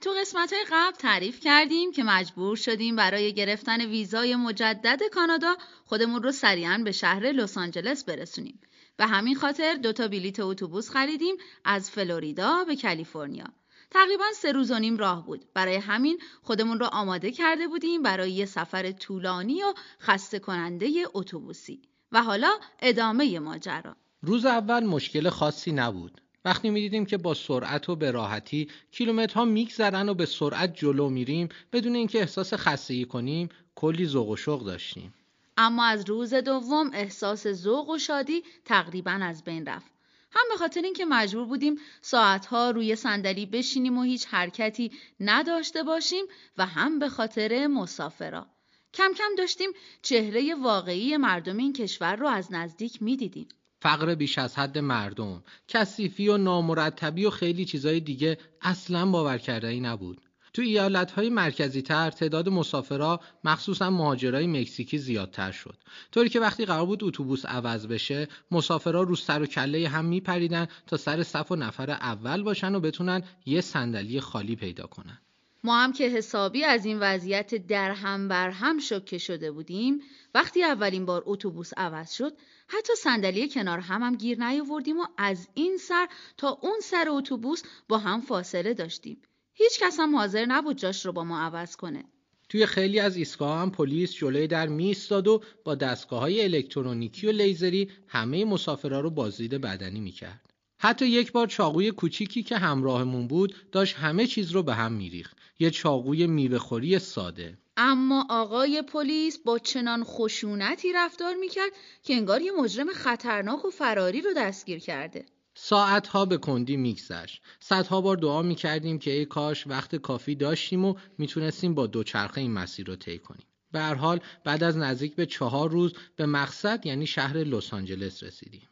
تو 0.00 0.10
قسمت 0.20 0.54
قبل 0.72 0.96
تعریف 0.96 1.40
کردیم 1.40 1.92
که 1.92 2.02
مجبور 2.04 2.56
شدیم 2.56 2.96
برای 2.96 3.32
گرفتن 3.32 3.80
ویزای 3.80 4.36
مجدد 4.36 5.00
کانادا 5.12 5.56
خودمون 5.84 6.22
رو 6.22 6.32
سریعا 6.32 6.82
به 6.84 6.92
شهر 6.92 7.32
لس 7.32 7.58
آنجلس 7.58 8.04
برسونیم. 8.04 8.60
به 8.96 9.06
همین 9.06 9.34
خاطر 9.34 9.74
دو 9.74 9.92
تا 9.92 10.08
بلیت 10.08 10.40
اتوبوس 10.40 10.90
خریدیم 10.90 11.36
از 11.64 11.90
فلوریدا 11.90 12.64
به 12.64 12.76
کالیفرنیا. 12.76 13.44
تقریبا 13.90 14.24
سه 14.34 14.52
روز 14.52 14.70
و 14.70 14.78
نیم 14.78 14.96
راه 14.96 15.26
بود. 15.26 15.44
برای 15.54 15.76
همین 15.76 16.18
خودمون 16.42 16.80
رو 16.80 16.86
آماده 16.86 17.32
کرده 17.32 17.68
بودیم 17.68 18.02
برای 18.02 18.32
یه 18.32 18.46
سفر 18.46 18.92
طولانی 18.92 19.62
و 19.62 19.74
خسته 20.00 20.38
کننده 20.38 20.90
اتوبوسی. 21.14 21.82
و 22.12 22.22
حالا 22.22 22.50
ادامه 22.78 23.38
ماجرا. 23.38 23.96
روز 24.22 24.46
اول 24.46 24.84
مشکل 24.84 25.30
خاصی 25.30 25.72
نبود. 25.72 26.20
وقتی 26.44 26.70
می‌دیدیم 26.70 27.06
که 27.06 27.16
با 27.16 27.34
سرعت 27.34 27.88
و 27.88 27.96
به 27.96 28.10
راحتی 28.10 28.68
کیلومترها 28.92 29.44
میگذرن 29.44 30.08
و 30.08 30.14
به 30.14 30.26
سرعت 30.26 30.74
جلو 30.76 31.08
میریم 31.08 31.48
بدون 31.72 31.94
اینکه 31.94 32.20
احساس 32.20 32.54
خستگی 32.54 33.04
کنیم 33.04 33.48
کلی 33.74 34.06
ذوق 34.06 34.28
و 34.28 34.36
شوق 34.36 34.64
داشتیم. 34.64 35.14
اما 35.56 35.84
از 35.84 36.08
روز 36.08 36.34
دوم 36.34 36.90
احساس 36.94 37.46
ذوق 37.48 37.88
و 37.88 37.98
شادی 37.98 38.42
تقریبا 38.64 39.10
از 39.10 39.44
بین 39.44 39.66
رفت. 39.66 39.92
هم 40.32 40.44
به 40.50 40.56
خاطر 40.56 40.82
اینکه 40.82 41.04
مجبور 41.04 41.44
بودیم 41.44 41.78
ساعتها 42.02 42.70
روی 42.70 42.96
صندلی 42.96 43.46
بشینیم 43.46 43.98
و 43.98 44.02
هیچ 44.02 44.26
حرکتی 44.26 44.92
نداشته 45.20 45.82
باشیم 45.82 46.24
و 46.58 46.66
هم 46.66 46.98
به 46.98 47.08
خاطر 47.08 47.66
مسافرا. 47.66 48.46
کم 48.94 49.12
کم 49.18 49.34
داشتیم 49.38 49.70
چهره 50.02 50.54
واقعی 50.54 51.16
مردم 51.16 51.56
این 51.56 51.72
کشور 51.72 52.16
رو 52.16 52.26
از 52.26 52.52
نزدیک 52.52 53.02
می‌دیدیم. 53.02 53.48
فقر 53.82 54.14
بیش 54.14 54.38
از 54.38 54.58
حد 54.58 54.78
مردم، 54.78 55.42
کثیفی 55.68 56.28
و 56.28 56.36
نامرتبی 56.36 57.24
و 57.24 57.30
خیلی 57.30 57.64
چیزای 57.64 58.00
دیگه 58.00 58.38
اصلا 58.62 59.06
باور 59.06 59.38
کردنی 59.38 59.80
نبود. 59.80 60.20
تو 60.52 60.62
ایالتهای 60.62 61.30
مرکزی 61.30 61.82
تر 61.82 62.10
تعداد 62.10 62.48
مسافرها 62.48 63.20
مخصوصا 63.44 63.90
مهاجرای 63.90 64.46
مکزیکی 64.46 64.98
زیادتر 64.98 65.52
شد. 65.52 65.76
طوری 66.12 66.28
که 66.28 66.40
وقتی 66.40 66.64
قرار 66.64 66.86
بود 66.86 67.04
اتوبوس 67.04 67.46
عوض 67.46 67.86
بشه، 67.86 68.28
مسافرها 68.50 69.02
رو 69.02 69.16
سر 69.16 69.42
و 69.42 69.46
کله 69.46 69.88
هم 69.88 70.04
میپریدن 70.04 70.66
تا 70.86 70.96
سر 70.96 71.22
صف 71.22 71.52
و 71.52 71.56
نفر 71.56 71.90
اول 71.90 72.42
باشن 72.42 72.74
و 72.74 72.80
بتونن 72.80 73.22
یه 73.46 73.60
صندلی 73.60 74.20
خالی 74.20 74.56
پیدا 74.56 74.86
کنن. 74.86 75.18
ما 75.64 75.78
هم 75.78 75.92
که 75.92 76.08
حسابی 76.08 76.64
از 76.64 76.84
این 76.84 76.98
وضعیت 77.00 77.54
در 77.54 77.90
هم 77.90 78.28
بر 78.28 78.50
هم 78.50 78.78
شوکه 78.78 79.18
شده 79.18 79.52
بودیم 79.52 80.00
وقتی 80.34 80.64
اولین 80.64 81.06
بار 81.06 81.22
اتوبوس 81.26 81.72
عوض 81.76 82.12
شد 82.12 82.32
حتی 82.68 82.92
صندلی 82.96 83.48
کنار 83.48 83.78
هم 83.78 84.02
هم 84.02 84.16
گیر 84.16 84.44
نیاوردیم 84.44 85.00
و 85.00 85.06
از 85.18 85.48
این 85.54 85.76
سر 85.76 86.08
تا 86.36 86.58
اون 86.62 86.80
سر 86.82 87.06
اتوبوس 87.08 87.62
با 87.88 87.98
هم 87.98 88.20
فاصله 88.20 88.74
داشتیم 88.74 89.22
هیچ 89.54 89.80
کس 89.80 90.00
هم 90.00 90.16
حاضر 90.16 90.46
نبود 90.46 90.76
جاش 90.76 91.06
رو 91.06 91.12
با 91.12 91.24
ما 91.24 91.40
عوض 91.40 91.76
کنه 91.76 92.04
توی 92.48 92.66
خیلی 92.66 93.00
از 93.00 93.16
ایستگاه 93.16 93.58
هم 93.58 93.70
پلیس 93.70 94.12
جلوی 94.12 94.46
در 94.46 94.68
میستاد 94.68 95.28
و 95.28 95.42
با 95.64 95.74
دستگاه 95.74 96.20
های 96.20 96.44
الکترونیکی 96.44 97.26
و 97.26 97.30
لیزری 97.30 97.90
همه 98.06 98.44
مسافرها 98.44 99.00
رو 99.00 99.10
بازدید 99.10 99.54
بدنی 99.54 100.00
می‌کرد. 100.00 100.49
حتی 100.82 101.06
یک 101.06 101.32
بار 101.32 101.46
چاقوی 101.46 101.90
کوچیکی 101.90 102.42
که 102.42 102.58
همراهمون 102.58 103.28
بود 103.28 103.54
داشت 103.72 103.96
همه 103.96 104.26
چیز 104.26 104.50
رو 104.50 104.62
به 104.62 104.74
هم 104.74 104.92
میریخت. 104.92 105.36
یه 105.58 105.70
چاقوی 105.70 106.26
میوهخوری 106.26 106.98
ساده. 106.98 107.58
اما 107.76 108.26
آقای 108.30 108.82
پلیس 108.82 109.38
با 109.38 109.58
چنان 109.58 110.04
خشونتی 110.04 110.92
رفتار 110.92 111.34
می‌کرد 111.34 111.72
که 112.02 112.14
انگار 112.14 112.42
یه 112.42 112.52
مجرم 112.52 112.92
خطرناک 112.92 113.64
و 113.64 113.70
فراری 113.70 114.20
رو 114.20 114.30
دستگیر 114.36 114.78
کرده. 114.78 115.24
ساعتها 115.54 116.24
به 116.24 116.36
کندی 116.36 116.76
میگذشت. 116.76 117.42
صدها 117.60 118.00
بار 118.00 118.16
دعا 118.16 118.42
می‌کردیم 118.42 118.98
که 118.98 119.10
ای 119.10 119.24
کاش 119.24 119.66
وقت 119.66 119.96
کافی 119.96 120.34
داشتیم 120.34 120.84
و 120.84 120.94
می‌تونستیم 121.18 121.74
با 121.74 121.86
دوچرخه 121.86 122.40
این 122.40 122.52
مسیر 122.52 122.86
رو 122.86 122.96
طی 122.96 123.18
کنیم. 123.18 123.46
به 123.72 123.80
هر 123.80 123.94
حال 123.94 124.20
بعد 124.44 124.62
از 124.62 124.76
نزدیک 124.76 125.14
به 125.14 125.26
چهار 125.26 125.70
روز 125.70 125.92
به 126.16 126.26
مقصد 126.26 126.86
یعنی 126.86 127.06
شهر 127.06 127.36
لس 127.36 127.74
آنجلس 127.74 128.22
رسیدیم. 128.22 128.68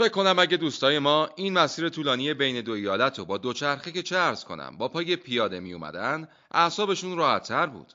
فکر 0.00 0.08
کنم 0.08 0.38
اگه 0.38 0.56
دوستای 0.56 0.98
ما 0.98 1.28
این 1.36 1.52
مسیر 1.52 1.88
طولانی 1.88 2.34
بین 2.34 2.60
دو 2.60 2.72
ایالت 2.72 3.18
رو 3.18 3.24
با 3.24 3.38
دوچرخه 3.38 3.92
که 3.92 4.02
چه 4.02 4.16
ارز 4.16 4.44
کنم 4.44 4.76
با 4.78 4.88
پای 4.88 5.16
پیاده 5.16 5.60
می 5.60 5.72
اومدن 5.72 6.28
اعصابشون 6.50 7.16
راحتتر 7.16 7.66
بود. 7.66 7.92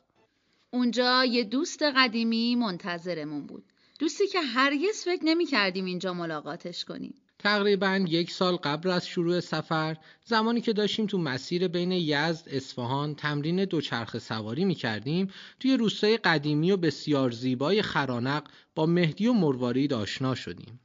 اونجا 0.72 1.26
یه 1.26 1.44
دوست 1.44 1.82
قدیمی 1.82 2.56
منتظرمون 2.56 3.48
بود. 3.48 3.64
دوستی 4.00 4.28
که 4.28 4.42
هرگز 4.42 5.04
فکر 5.06 5.26
نمی 5.26 5.46
کردیم 5.46 5.86
اینجا 5.86 6.14
ملاقاتش 6.14 6.86
کنیم. 6.86 7.16
تقریبا 7.40 8.06
یک 8.08 8.32
سال 8.32 8.56
قبل 8.56 8.90
از 8.90 9.08
شروع 9.08 9.40
سفر 9.40 9.98
زمانی 10.26 10.62
که 10.62 10.74
داشتیم 10.74 11.06
تو 11.06 11.18
مسیر 11.18 11.68
بین 11.68 11.92
یزد 11.92 12.48
اصفهان 12.52 13.16
تمرین 13.16 13.66
دوچرخه 13.66 14.20
سواری 14.20 14.66
می 14.66 14.76
کردیم 14.76 15.30
توی 15.60 15.78
روستای 15.78 16.18
قدیمی 16.18 16.72
و 16.72 16.78
بسیار 16.78 17.32
زیبای 17.32 17.82
خرانق 17.82 18.44
با 18.76 18.86
مهدی 18.86 19.28
و 19.28 19.34
مروارید 19.34 19.94
آشنا 19.94 20.36
شدیم. 20.36 20.80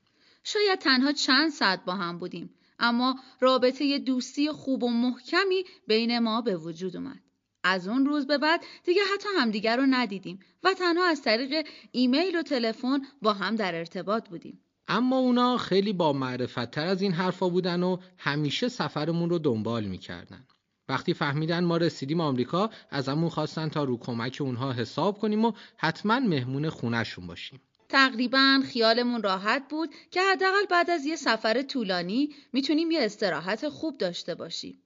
شاید 0.44 0.78
تنها 0.78 1.12
چند 1.12 1.50
ساعت 1.50 1.84
با 1.84 1.94
هم 1.94 2.18
بودیم 2.18 2.50
اما 2.78 3.16
رابطه 3.40 3.98
دوستی 3.98 4.52
خوب 4.52 4.82
و 4.82 4.88
محکمی 4.88 5.64
بین 5.86 6.18
ما 6.18 6.40
به 6.40 6.56
وجود 6.56 6.96
اومد. 6.96 7.20
از 7.64 7.88
اون 7.88 8.06
روز 8.06 8.26
به 8.26 8.38
بعد 8.38 8.60
دیگه 8.84 9.02
حتی 9.14 9.28
همدیگر 9.38 9.76
رو 9.76 9.86
ندیدیم 9.90 10.38
و 10.62 10.74
تنها 10.74 11.04
از 11.04 11.22
طریق 11.22 11.66
ایمیل 11.92 12.36
و 12.36 12.42
تلفن 12.42 13.00
با 13.22 13.32
هم 13.32 13.56
در 13.56 13.74
ارتباط 13.74 14.28
بودیم. 14.28 14.60
اما 14.88 15.18
اونا 15.18 15.56
خیلی 15.56 15.92
با 15.92 16.12
معرفت 16.12 16.70
تر 16.70 16.86
از 16.86 17.02
این 17.02 17.12
حرفا 17.12 17.48
بودن 17.48 17.82
و 17.82 17.96
همیشه 18.18 18.68
سفرمون 18.68 19.30
رو 19.30 19.38
دنبال 19.38 19.84
می‌کردن. 19.84 20.46
وقتی 20.88 21.14
فهمیدن 21.14 21.64
ما 21.64 21.76
رسیدیم 21.76 22.20
آمریکا 22.20 22.70
ازمون 22.90 23.30
خواستن 23.30 23.68
تا 23.68 23.84
رو 23.84 23.98
کمک 23.98 24.38
اونها 24.40 24.72
حساب 24.72 25.18
کنیم 25.18 25.44
و 25.44 25.52
حتما 25.76 26.20
مهمون 26.20 26.70
خونهشون 26.70 27.26
باشیم. 27.26 27.60
تقریبا 27.90 28.60
خیالمون 28.72 29.22
راحت 29.22 29.62
بود 29.68 29.94
که 30.10 30.20
حداقل 30.22 30.66
بعد 30.70 30.90
از 30.90 31.04
یه 31.06 31.16
سفر 31.16 31.62
طولانی 31.62 32.34
می‌تونیم 32.52 32.90
یه 32.90 33.02
استراحت 33.02 33.68
خوب 33.68 33.98
داشته 33.98 34.34
باشیم. 34.34 34.82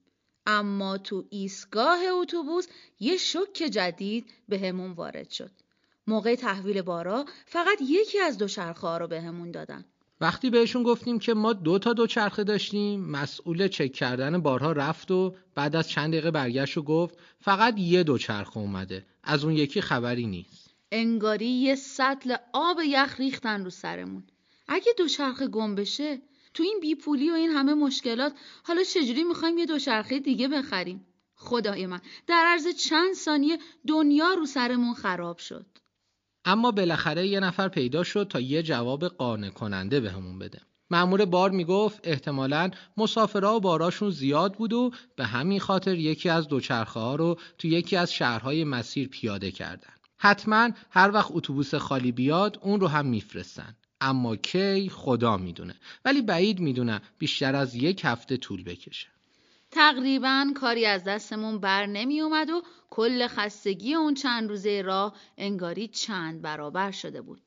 اما 0.46 0.98
تو 0.98 1.24
ایستگاه 1.30 1.98
اتوبوس 2.20 2.66
یه 3.00 3.16
شک 3.16 3.62
جدید 3.72 4.26
بهمون 4.48 4.92
وارد 4.92 5.30
شد. 5.30 5.50
موقع 6.06 6.34
تحویل 6.34 6.82
بارا 6.82 7.24
فقط 7.46 7.78
یکی 7.80 8.20
از 8.20 8.38
دو 8.38 8.48
چرخه 8.48 8.98
رو 8.98 9.06
بهمون 9.06 9.50
دادن. 9.50 9.84
وقتی 10.20 10.50
بهشون 10.50 10.82
گفتیم 10.82 11.18
که 11.18 11.34
ما 11.34 11.52
دو 11.52 11.78
تا 11.78 11.92
دو 11.92 12.06
چرخه 12.06 12.44
داشتیم 12.44 13.00
مسئول 13.00 13.68
چک 13.68 13.92
کردن 13.92 14.38
بارها 14.38 14.72
رفت 14.72 15.10
و 15.10 15.34
بعد 15.54 15.76
از 15.76 15.88
چند 15.88 16.10
دقیقه 16.10 16.30
برگشت 16.30 16.78
و 16.78 16.82
گفت 16.82 17.18
فقط 17.40 17.78
یه 17.78 18.02
دو 18.02 18.18
چرخه 18.18 18.58
اومده 18.58 19.06
از 19.22 19.44
اون 19.44 19.54
یکی 19.54 19.80
خبری 19.80 20.26
نیست 20.26 20.63
انگاری 20.94 21.46
یه 21.46 21.74
سطل 21.74 22.36
آب 22.52 22.80
یخ 22.86 23.20
ریختن 23.20 23.64
رو 23.64 23.70
سرمون. 23.70 24.24
اگه 24.68 24.92
دوچرخه 24.98 25.46
گم 25.48 25.74
بشه 25.74 26.18
تو 26.54 26.62
این 26.62 26.78
بیپولی 26.80 27.30
و 27.30 27.34
این 27.34 27.50
همه 27.50 27.74
مشکلات 27.74 28.32
حالا 28.62 28.82
چجوری 28.82 29.24
می‌خوایم 29.24 29.58
یه 29.58 29.66
دوچرخه 29.66 30.18
دیگه 30.18 30.48
بخریم؟ 30.48 31.06
خدای 31.34 31.86
من 31.86 32.00
در 32.26 32.44
عرض 32.46 32.68
چند 32.76 33.14
ثانیه 33.14 33.58
دنیا 33.86 34.34
رو 34.34 34.46
سرمون 34.46 34.94
خراب 34.94 35.38
شد. 35.38 35.66
اما 36.44 36.70
بالاخره 36.70 37.26
یه 37.26 37.40
نفر 37.40 37.68
پیدا 37.68 38.02
شد 38.04 38.26
تا 38.30 38.40
یه 38.40 38.62
جواب 38.62 39.08
قانع 39.08 39.50
کننده 39.50 40.00
بهمون 40.00 40.38
بده. 40.38 40.60
مأمور 40.90 41.24
بار 41.24 41.50
می‌گفت 41.50 42.00
احتمالا 42.04 42.70
مسافرها 42.96 43.56
و 43.56 43.60
باراشون 43.60 44.10
زیاد 44.10 44.54
بود 44.54 44.72
و 44.72 44.90
به 45.16 45.24
همین 45.24 45.60
خاطر 45.60 45.94
یکی 45.94 46.28
از 46.28 46.48
دوچرخه 46.48 47.00
ها 47.00 47.14
رو 47.14 47.38
تو 47.58 47.68
یکی 47.68 47.96
از 47.96 48.12
شهرهای 48.12 48.64
مسیر 48.64 49.08
پیاده 49.08 49.50
کردن. 49.50 49.93
حتما 50.16 50.70
هر 50.90 51.10
وقت 51.10 51.30
اتوبوس 51.32 51.74
خالی 51.74 52.12
بیاد 52.12 52.58
اون 52.62 52.80
رو 52.80 52.88
هم 52.88 53.06
میفرستن. 53.06 53.76
اما 54.00 54.36
کی 54.36 54.88
خدا 54.88 55.36
می‌دونه 55.36 55.74
ولی 56.04 56.22
بعید 56.22 56.60
می‌دونم 56.60 57.00
بیشتر 57.18 57.56
از 57.56 57.74
یک 57.74 58.00
هفته 58.04 58.36
طول 58.36 58.64
بکشه. 58.64 59.08
تقریبا 59.70 60.52
کاری 60.54 60.86
از 60.86 61.04
دستمون 61.04 61.58
بر 61.58 61.86
نمی 61.86 62.20
اومد 62.20 62.50
و 62.50 62.62
کل 62.90 63.26
خستگی 63.26 63.94
اون 63.94 64.14
چند 64.14 64.48
روزه 64.48 64.82
راه 64.82 65.14
انگاری 65.38 65.88
چند 65.88 66.42
برابر 66.42 66.90
شده 66.90 67.20
بود. 67.20 67.40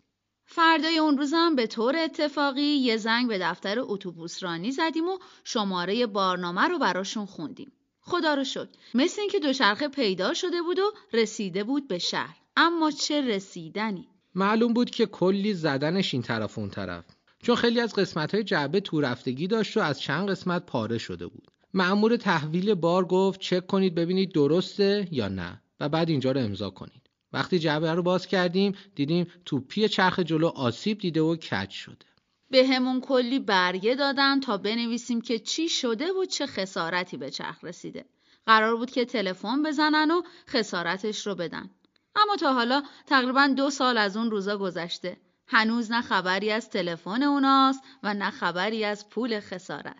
فردای 0.45 0.97
اون 0.97 1.17
روزم 1.17 1.55
به 1.55 1.67
طور 1.67 1.95
اتفاقی 1.95 2.61
یه 2.61 2.97
زنگ 2.97 3.27
به 3.27 3.39
دفتر 3.39 3.75
اتوبوس 3.79 4.43
رانی 4.43 4.71
زدیم 4.71 5.07
و 5.09 5.17
شماره 5.43 6.05
بارنامه 6.05 6.61
رو 6.61 6.79
براشون 6.79 7.25
خوندیم. 7.25 7.71
خدا 8.01 8.33
رو 8.33 8.43
شد. 8.43 8.69
مثل 8.93 9.21
اینکه 9.21 9.39
دوچرخه 9.39 9.87
پیدا 9.87 10.33
شده 10.33 10.61
بود 10.61 10.79
و 10.79 10.93
رسیده 11.13 11.63
بود 11.63 11.87
به 11.87 11.97
شهر. 11.97 12.37
اما 12.59 12.91
چه 12.91 13.21
رسیدنی. 13.21 14.07
معلوم 14.35 14.73
بود 14.73 14.89
که 14.89 15.05
کلی 15.05 15.53
زدنش 15.53 16.13
این 16.13 16.23
طرف 16.23 16.57
اون 16.57 16.69
طرف. 16.69 17.05
چون 17.43 17.55
خیلی 17.55 17.79
از 17.79 17.93
قسمت 17.93 18.33
های 18.33 18.43
جعبه 18.43 18.79
تو 18.79 19.01
رفتگی 19.01 19.47
داشت 19.47 19.77
و 19.77 19.79
از 19.79 20.01
چند 20.01 20.29
قسمت 20.29 20.65
پاره 20.65 20.97
شده 20.97 21.27
بود. 21.27 21.51
معمور 21.73 22.17
تحویل 22.17 22.73
بار 22.73 23.05
گفت 23.05 23.39
چک 23.39 23.67
کنید 23.67 23.95
ببینید 23.95 24.33
درسته 24.33 25.07
یا 25.11 25.27
نه 25.27 25.61
و 25.79 25.89
بعد 25.89 26.09
اینجا 26.09 26.31
رو 26.31 26.39
امضا 26.39 26.69
کنید. 26.69 27.09
وقتی 27.33 27.59
جعبه 27.59 27.93
رو 27.93 28.03
باز 28.03 28.27
کردیم 28.27 28.75
دیدیم 28.95 29.27
توپی 29.45 29.87
چرخ 29.87 30.19
جلو 30.19 30.47
آسیب 30.47 30.97
دیده 30.97 31.21
و 31.21 31.35
کج 31.35 31.69
شده. 31.69 32.05
به 32.51 32.67
همون 32.67 33.01
کلی 33.01 33.39
برگه 33.39 33.95
دادن 33.95 34.39
تا 34.39 34.57
بنویسیم 34.57 35.21
که 35.21 35.39
چی 35.39 35.69
شده 35.69 36.05
و 36.21 36.25
چه 36.25 36.45
خسارتی 36.45 37.17
به 37.17 37.31
چرخ 37.31 37.63
رسیده. 37.63 38.05
قرار 38.45 38.75
بود 38.75 38.91
که 38.91 39.05
تلفن 39.05 39.63
بزنن 39.63 40.11
و 40.11 40.21
خسارتش 40.47 41.27
رو 41.27 41.35
بدن. 41.35 41.69
اما 42.17 42.35
تا 42.35 42.53
حالا 42.53 42.83
تقریبا 43.05 43.47
دو 43.57 43.69
سال 43.69 43.97
از 43.97 44.17
اون 44.17 44.31
روزا 44.31 44.57
گذشته. 44.57 45.17
هنوز 45.47 45.91
نه 45.91 46.01
خبری 46.01 46.51
از 46.51 46.69
تلفن 46.69 47.23
اوناست 47.23 47.79
و 48.03 48.13
نه 48.13 48.29
خبری 48.29 48.83
از 48.83 49.09
پول 49.09 49.39
خسارت. 49.39 49.95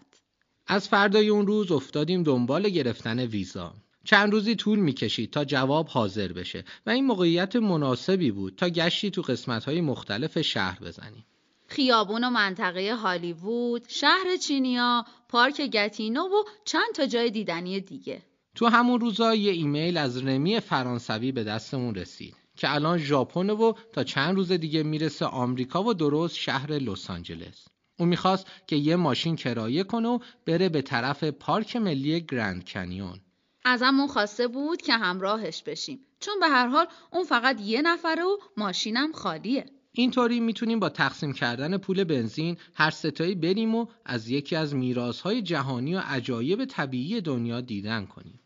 از 0.67 0.87
فردای 0.89 1.29
اون 1.29 1.47
روز 1.47 1.71
افتادیم 1.71 2.23
دنبال 2.23 2.69
گرفتن 2.69 3.19
ویزا. 3.19 3.73
چند 4.03 4.33
روزی 4.33 4.55
طول 4.55 4.79
می‌کشید 4.79 5.31
تا 5.31 5.45
جواب 5.45 5.87
حاضر 5.87 6.33
بشه 6.33 6.63
و 6.85 6.89
این 6.89 7.05
موقعیت 7.05 7.55
مناسبی 7.55 8.31
بود 8.31 8.55
تا 8.55 8.69
گشتی 8.69 9.11
تو 9.11 9.21
قسمت‌های 9.21 9.81
مختلف 9.81 10.41
شهر 10.41 10.79
بزنیم. 10.79 11.25
خیابون 11.67 12.23
و 12.23 12.29
منطقه 12.29 12.95
هالیوود، 12.95 13.85
شهر 13.87 14.37
چینیا، 14.41 15.05
پارک 15.29 15.61
گتینو 15.61 16.23
و 16.23 16.43
چند 16.65 16.93
تا 16.95 17.05
جای 17.05 17.31
دیدنی 17.31 17.79
دیگه. 17.79 18.21
تو 18.57 18.65
همون 18.65 18.99
روزا 18.99 19.35
یه 19.35 19.51
ایمیل 19.51 19.97
از 19.97 20.25
رمی 20.25 20.59
فرانسوی 20.59 21.31
به 21.31 21.43
دستمون 21.43 21.95
رسید 21.95 22.35
که 22.55 22.73
الان 22.73 22.97
ژاپن 22.97 23.49
و 23.49 23.73
تا 23.93 24.03
چند 24.03 24.35
روز 24.35 24.51
دیگه 24.51 24.83
می‌رسه 24.83 25.25
آمریکا 25.25 25.83
و 25.83 25.93
درست 25.93 26.35
شهر 26.35 26.71
لس 26.71 27.09
آنجلس. 27.09 27.67
اون 27.99 28.09
می‌خواست 28.09 28.47
که 28.67 28.75
یه 28.75 28.95
ماشین 28.95 29.35
کرایه 29.35 29.83
کنه 29.83 30.07
و 30.07 30.19
بره 30.45 30.69
به 30.69 30.81
طرف 30.81 31.23
پارک 31.23 31.75
ملی 31.75 32.21
گرند 32.21 32.69
کنیون. 32.69 33.19
ازمون 33.65 34.07
خواسته 34.07 34.47
بود 34.47 34.81
که 34.81 34.93
همراهش 34.93 35.63
بشیم 35.63 35.99
چون 36.19 36.39
به 36.39 36.47
هر 36.47 36.67
حال 36.67 36.85
اون 37.13 37.23
فقط 37.23 37.61
یه 37.61 37.81
نفره 37.81 38.23
و 38.23 38.37
ماشینم 38.57 39.11
خالیه. 39.11 39.65
اینطوری 39.91 40.39
می‌تونیم 40.39 40.79
با 40.79 40.89
تقسیم 40.89 41.33
کردن 41.33 41.77
پول 41.77 42.03
بنزین 42.03 42.57
هر 42.73 42.89
ستایی 42.89 43.35
بریم 43.35 43.75
و 43.75 43.85
از 44.05 44.29
یکی 44.29 44.55
از 44.55 44.75
میراث‌های 44.75 45.41
جهانی 45.41 45.95
و 45.95 45.99
عجایب 45.99 46.65
طبیعی 46.65 47.21
دنیا 47.21 47.61
دیدن 47.61 48.05
کنیم. 48.05 48.39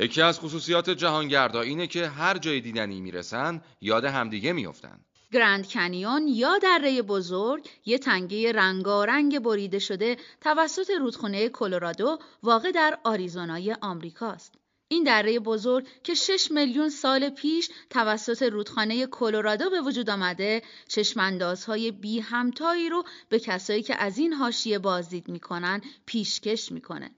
یکی 0.00 0.22
از 0.22 0.40
خصوصیات 0.40 0.90
جهانگردا 0.90 1.60
اینه 1.60 1.86
که 1.86 2.08
هر 2.08 2.38
جای 2.38 2.60
دیدنی 2.60 3.00
می‌رسن 3.00 3.62
یاد 3.80 4.04
همدیگه 4.04 4.52
میافتن. 4.52 5.00
گرند 5.32 5.68
کنیون 5.68 6.28
یا 6.28 6.58
دره 6.58 7.02
بزرگ 7.02 7.68
یه 7.86 7.98
تنگه 7.98 8.52
رنگارنگ 8.52 9.38
بریده 9.38 9.78
شده 9.78 10.16
توسط 10.40 10.90
رودخونه 11.00 11.48
کلرادو 11.48 12.18
واقع 12.42 12.72
در 12.72 12.98
آریزونای 13.04 13.76
آمریکاست. 13.80 14.54
این 14.88 15.04
دره 15.04 15.38
بزرگ 15.38 15.86
که 16.02 16.14
6 16.14 16.50
میلیون 16.50 16.88
سال 16.88 17.30
پیش 17.30 17.70
توسط 17.90 18.42
رودخانه 18.42 19.06
کلرادو 19.06 19.70
به 19.70 19.80
وجود 19.80 20.10
آمده 20.10 20.62
چشماندازهای 20.88 21.90
بی 21.90 22.20
همتایی 22.20 22.88
رو 22.88 23.04
به 23.28 23.38
کسایی 23.38 23.82
که 23.82 24.02
از 24.02 24.18
این 24.18 24.32
حاشیه 24.32 24.78
بازدید 24.78 25.28
می‌کنن 25.28 25.80
پیشکش 26.06 26.72
می‌کنه. 26.72 27.10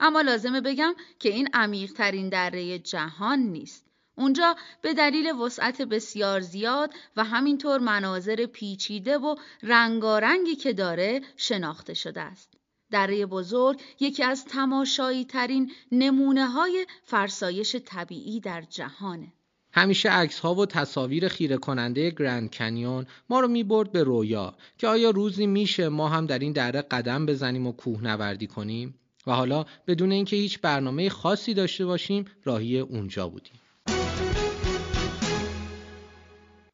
اما 0.00 0.20
لازمه 0.20 0.60
بگم 0.60 0.94
که 1.18 1.28
این 1.28 1.48
عمیقترین 1.52 2.28
دره 2.28 2.78
جهان 2.78 3.38
نیست. 3.38 3.84
اونجا 4.16 4.56
به 4.82 4.94
دلیل 4.94 5.30
وسعت 5.30 5.82
بسیار 5.82 6.40
زیاد 6.40 6.94
و 7.16 7.24
همینطور 7.24 7.80
مناظر 7.80 8.46
پیچیده 8.46 9.18
و 9.18 9.36
رنگارنگی 9.62 10.56
که 10.56 10.72
داره 10.72 11.20
شناخته 11.36 11.94
شده 11.94 12.20
است. 12.20 12.54
دره 12.90 13.26
بزرگ 13.26 13.80
یکی 14.00 14.24
از 14.24 14.44
تماشایی 14.44 15.24
ترین 15.24 15.72
نمونه 15.92 16.46
های 16.46 16.86
فرسایش 17.02 17.76
طبیعی 17.76 18.40
در 18.40 18.62
جهانه. 18.62 19.32
همیشه 19.72 20.08
عکس 20.08 20.38
ها 20.38 20.54
و 20.54 20.66
تصاویر 20.66 21.28
خیره 21.28 21.56
کننده 21.56 22.10
گرند 22.10 22.54
کنیون 22.54 23.06
ما 23.30 23.40
رو 23.40 23.48
می 23.48 23.64
برد 23.64 23.92
به 23.92 24.02
رویا 24.02 24.54
که 24.78 24.88
آیا 24.88 25.10
روزی 25.10 25.46
میشه 25.46 25.88
ما 25.88 26.08
هم 26.08 26.26
در 26.26 26.38
این 26.38 26.52
دره 26.52 26.82
قدم 26.82 27.26
بزنیم 27.26 27.66
و 27.66 27.72
کوهنوردی 27.72 28.46
کنیم 28.46 28.94
و 29.28 29.32
حالا 29.32 29.64
بدون 29.86 30.12
اینکه 30.12 30.36
هیچ 30.36 30.60
برنامه 30.60 31.08
خاصی 31.08 31.54
داشته 31.54 31.86
باشیم 31.86 32.24
راهی 32.44 32.78
اونجا 32.80 33.28
بودیم. 33.28 33.60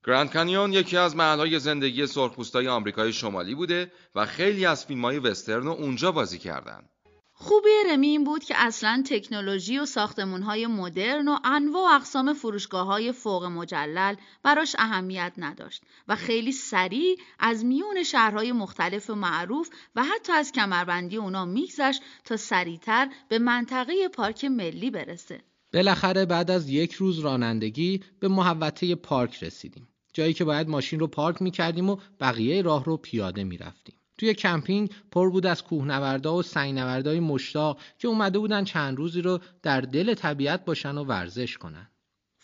گراند 0.07 0.31
کانیون 0.31 0.73
یکی 0.73 0.97
از 0.97 1.17
محلهای 1.17 1.59
زندگی 1.59 2.07
سرخپوستای 2.07 2.69
آمریکای 2.69 3.12
شمالی 3.12 3.55
بوده 3.55 3.93
و 4.14 4.27
خیلی 4.27 4.67
از 4.67 4.87
فیلمهای 4.87 5.19
وسترن 5.19 5.62
رو 5.62 5.71
اونجا 5.73 6.12
بازی 6.12 6.38
کردن. 6.38 6.88
خوبی 7.37 7.68
رمی 7.90 8.07
این 8.07 8.25
بود 8.25 8.44
که 8.44 8.55
اصلا 8.57 9.03
تکنولوژی 9.07 9.79
و 9.79 9.87
ساختمونهای 9.87 10.66
مدرن 10.66 11.29
و 11.29 11.37
انواع 11.44 11.92
و 11.92 11.94
اقسام 11.94 12.33
فروشگاه 12.33 12.87
های 12.87 13.12
فوق 13.12 13.44
مجلل 13.44 14.14
براش 14.42 14.77
اهمیت 14.79 15.33
نداشت 15.37 15.83
و 16.09 16.16
خیلی 16.16 16.53
سریع 16.53 17.16
از 17.38 17.64
میون 17.64 18.03
شهرهای 18.03 18.53
مختلف 18.53 19.11
معروف 19.11 19.70
و 19.97 20.05
حتی 20.05 20.33
از 20.33 20.53
کمربندی 20.53 21.16
اونا 21.16 21.44
میگذشت 21.44 22.03
تا 22.25 22.37
سریعتر 22.37 23.09
به 23.29 23.38
منطقه 23.38 24.09
پارک 24.09 24.44
ملی 24.44 24.90
برسه. 24.90 25.40
بالاخره 25.73 26.27
بعد 26.27 26.51
از 26.51 26.68
یک 26.68 26.92
روز 26.92 27.18
رانندگی 27.18 28.01
به 28.20 28.29
محوطه 28.29 28.94
پارک 28.94 29.42
رسیدیم. 29.42 29.88
جایی 30.12 30.35
که 30.35 30.44
باید 30.44 30.68
ماشین 30.68 31.01
رو 31.01 31.07
پارک 31.07 31.42
می‌کردیم 31.42 31.90
و 31.90 31.97
بقیه 32.20 32.62
راه 32.62 32.85
رو 32.85 32.97
پیاده 32.97 33.44
می‌رفتیم. 33.44 33.94
توی 34.25 34.35
کمپینگ 34.35 34.91
پر 35.11 35.31
بود 35.31 35.47
از 35.47 35.63
کوهنوردا 35.63 36.37
و 36.37 36.43
سنگنوردای 36.43 37.21
مشتاق 37.21 37.79
که 37.99 38.09
اومده 38.09 38.39
بودن 38.39 38.65
چند 38.65 38.97
روزی 38.97 39.23
رو 39.23 39.39
در 39.63 39.81
دل 39.81 40.15
طبیعت 40.15 40.65
باشن 40.65 40.99
و 40.99 41.05
ورزش 41.05 41.59
کنن. 41.59 41.91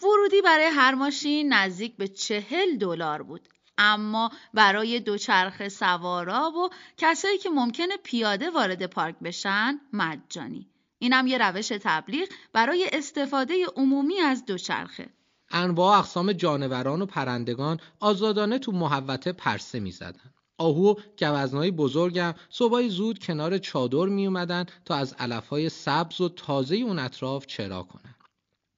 ورودی 0.02 0.42
برای 0.42 0.64
هر 0.64 0.94
ماشین 0.94 1.52
نزدیک 1.52 1.96
به 1.96 2.08
چهل 2.08 2.76
دلار 2.76 3.22
بود. 3.22 3.48
اما 3.78 4.30
برای 4.54 5.00
دوچرخه 5.00 5.68
سوارا 5.68 6.50
و 6.50 6.68
کسایی 6.96 7.38
که 7.38 7.50
ممکنه 7.50 7.96
پیاده 8.04 8.50
وارد 8.50 8.86
پارک 8.86 9.18
بشن 9.18 9.80
مجانی. 9.92 10.70
اینم 10.98 11.26
یه 11.26 11.38
روش 11.38 11.68
تبلیغ 11.68 12.28
برای 12.52 12.90
استفاده 12.92 13.54
عمومی 13.76 14.18
از 14.18 14.44
دوچرخه. 14.44 15.10
انواع 15.50 15.98
اقسام 15.98 16.32
جانوران 16.32 17.02
و 17.02 17.06
پرندگان 17.06 17.80
آزادانه 18.00 18.58
تو 18.58 18.72
محوطه 18.72 19.32
پرسه 19.32 19.80
می 19.80 19.90
زدن. 19.90 20.34
آهو 20.60 20.90
و 20.90 20.94
گوزنهای 21.20 21.70
بزرگم 21.70 22.34
صبحای 22.50 22.88
زود 22.88 23.18
کنار 23.18 23.58
چادر 23.58 24.04
می 24.04 24.26
اومدن 24.26 24.66
تا 24.84 24.94
از 24.94 25.12
علفهای 25.18 25.68
سبز 25.68 26.20
و 26.20 26.28
تازه 26.28 26.76
اون 26.76 26.98
اطراف 26.98 27.46
چرا 27.46 27.82
کنن. 27.82 28.14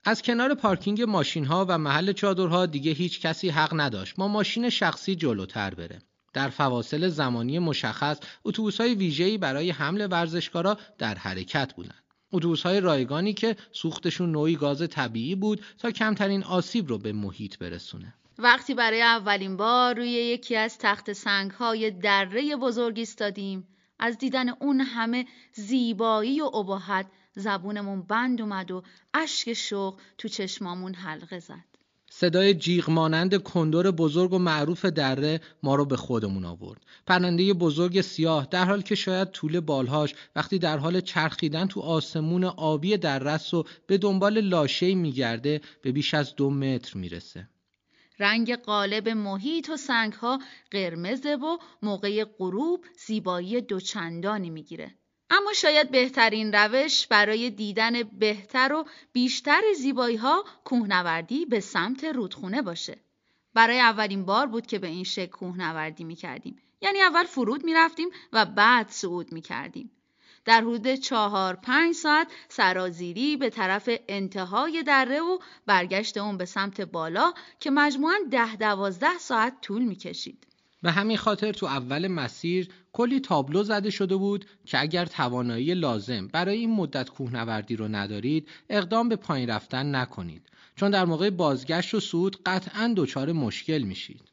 از 0.05 0.23
کنار 0.23 0.55
پارکینگ 0.55 1.03
ماشین 1.03 1.45
ها 1.45 1.66
و 1.68 1.79
محل 1.79 2.12
چادرها 2.12 2.66
دیگه 2.66 2.92
هیچ 2.92 3.21
کسی 3.21 3.49
حق 3.49 3.71
نداشت 3.81 4.18
ما 4.18 4.29
ماشین 4.29 4.71
شخصی 4.71 5.14
جلوتر 5.14 5.75
بره. 5.75 6.03
در 6.33 6.49
فواصل 6.49 7.09
زمانی 7.09 7.59
مشخص 7.59 8.18
اتوبوس 8.45 8.81
های 8.81 8.95
ویژه‌ای 8.95 9.38
برای 9.38 9.71
حمل 9.71 10.09
ورزشکارا 10.11 10.79
در 10.99 11.14
حرکت 11.14 11.75
بودند. 11.75 12.05
اتوبوس 12.33 12.62
های 12.62 12.81
رایگانی 12.81 13.33
که 13.33 13.57
سوختشون 13.73 14.33
نوعی 14.33 14.57
گاز 14.57 14.88
طبیعی 14.88 15.35
بود 15.35 15.62
تا 15.79 15.90
کمترین 15.90 16.45
آسیب 16.45 16.88
رو 16.88 16.99
به 16.99 17.12
محیط 17.12 17.59
برسونه. 17.59 18.14
وقتی 18.38 18.75
برای 18.75 19.03
اولین 19.03 19.57
بار 19.57 19.95
روی 19.95 20.11
یکی 20.11 20.57
از 20.57 20.79
تخت 20.79 21.12
سنگ 21.12 21.51
های 21.51 21.90
دره 21.90 22.57
بزرگ 22.57 22.99
ایستادیم 22.99 23.68
از 23.99 24.18
دیدن 24.18 24.49
اون 24.49 24.81
همه 24.81 25.27
زیبایی 25.53 26.40
و 26.40 26.45
ابهت 26.45 27.07
زبونمون 27.35 28.03
بند 28.03 28.40
اومد 28.40 28.71
و 28.71 28.83
اشک 29.14 29.53
شوق 29.53 30.01
تو 30.18 30.29
چشمامون 30.29 30.95
حلقه 30.95 31.38
زد. 31.38 31.64
صدای 32.11 32.55
جیغ 32.55 32.90
مانند 32.90 33.37
کندور 33.37 33.90
بزرگ 33.90 34.33
و 34.33 34.38
معروف 34.38 34.85
دره 34.85 35.40
ما 35.62 35.75
رو 35.75 35.85
به 35.85 35.97
خودمون 35.97 36.45
آورد. 36.45 36.81
پرنده 37.07 37.55
بزرگ 37.55 38.01
سیاه 38.01 38.49
در 38.51 38.64
حال 38.64 38.83
که 38.83 38.95
شاید 38.95 39.31
طول 39.31 39.61
بالهاش 39.61 40.14
وقتی 40.37 40.59
در 40.59 40.79
حال 40.79 41.01
چرخیدن 41.01 41.66
تو 41.66 41.81
آسمون 41.81 42.45
آبی 42.45 42.97
دررس 42.97 43.55
و 43.55 43.64
به 43.87 43.99
دنبال 43.99 44.40
لاشه 44.40 44.95
میگرده 44.95 45.61
به 45.83 45.92
بیش 45.92 46.14
از 46.14 46.37
دو 46.37 46.51
متر 46.51 46.99
می‌رسه. 46.99 47.49
رنگ 48.18 48.57
قالب 48.57 49.09
محیط 49.09 49.70
و 49.70 49.77
سنگها 49.77 50.38
قرمزه 50.70 51.35
و 51.35 51.59
موقع 51.83 52.25
غروب 52.25 52.85
زیبایی 53.07 53.61
دوچندانی 53.61 54.51
می‌گیره. 54.51 54.94
اما 55.31 55.53
شاید 55.53 55.90
بهترین 55.90 56.53
روش 56.53 57.07
برای 57.07 57.51
دیدن 57.51 58.03
بهتر 58.03 58.72
و 58.72 58.85
بیشتر 59.12 59.62
زیبایی 59.77 60.16
ها 60.16 60.44
کوهنوردی 60.64 61.46
به 61.46 61.61
سمت 61.61 62.05
رودخونه 62.05 62.62
باشه. 62.62 62.96
برای 63.55 63.81
اولین 63.81 64.25
بار 64.25 64.46
بود 64.46 64.66
که 64.66 64.79
به 64.79 64.87
این 64.87 65.05
شکل 65.05 65.27
کوهنوردی 65.27 66.05
می 66.05 66.14
کردیم. 66.14 66.57
یعنی 66.81 67.03
اول 67.03 67.25
فرود 67.25 67.64
می 67.64 67.75
رفتیم 67.75 68.09
و 68.33 68.44
بعد 68.44 68.88
صعود 68.88 69.33
می 69.33 69.40
کردیم. 69.40 69.90
در 70.44 70.61
حدود 70.61 70.94
چهار 70.94 71.57
پنج 71.57 71.94
ساعت 71.94 72.28
سرازیری 72.48 73.37
به 73.37 73.50
طرف 73.50 73.88
انتهای 74.09 74.83
دره 74.83 75.20
و 75.20 75.38
برگشت 75.66 76.16
اون 76.16 76.37
به 76.37 76.44
سمت 76.44 76.81
بالا 76.81 77.33
که 77.61 77.70
مجموعاً 77.70 78.14
ده 78.31 78.57
دوازده 78.57 79.18
ساعت 79.18 79.61
طول 79.61 79.83
می 79.83 79.96
کشید. 79.96 80.46
به 80.83 80.90
همین 80.90 81.16
خاطر 81.16 81.52
تو 81.52 81.66
اول 81.66 82.09
مسیر 82.09 82.68
کلی 82.92 83.20
تابلو 83.20 83.62
زده 83.62 83.90
شده 83.90 84.16
بود 84.16 84.46
که 84.64 84.81
اگر 84.81 85.07
توانایی 85.07 85.74
لازم 85.74 86.28
برای 86.28 86.59
این 86.59 86.70
مدت 86.70 87.11
کوهنوردی 87.11 87.76
رو 87.76 87.88
ندارید 87.88 88.48
اقدام 88.70 89.09
به 89.09 89.16
پایین 89.16 89.50
رفتن 89.50 89.94
نکنید 89.94 90.42
چون 90.76 90.90
در 90.90 91.05
موقع 91.05 91.31
بازگشت 91.31 91.94
و 91.94 92.00
صعود 92.00 92.42
قطعا 92.46 92.94
دچار 92.96 93.33
مشکل 93.33 93.83
میشید 93.83 94.32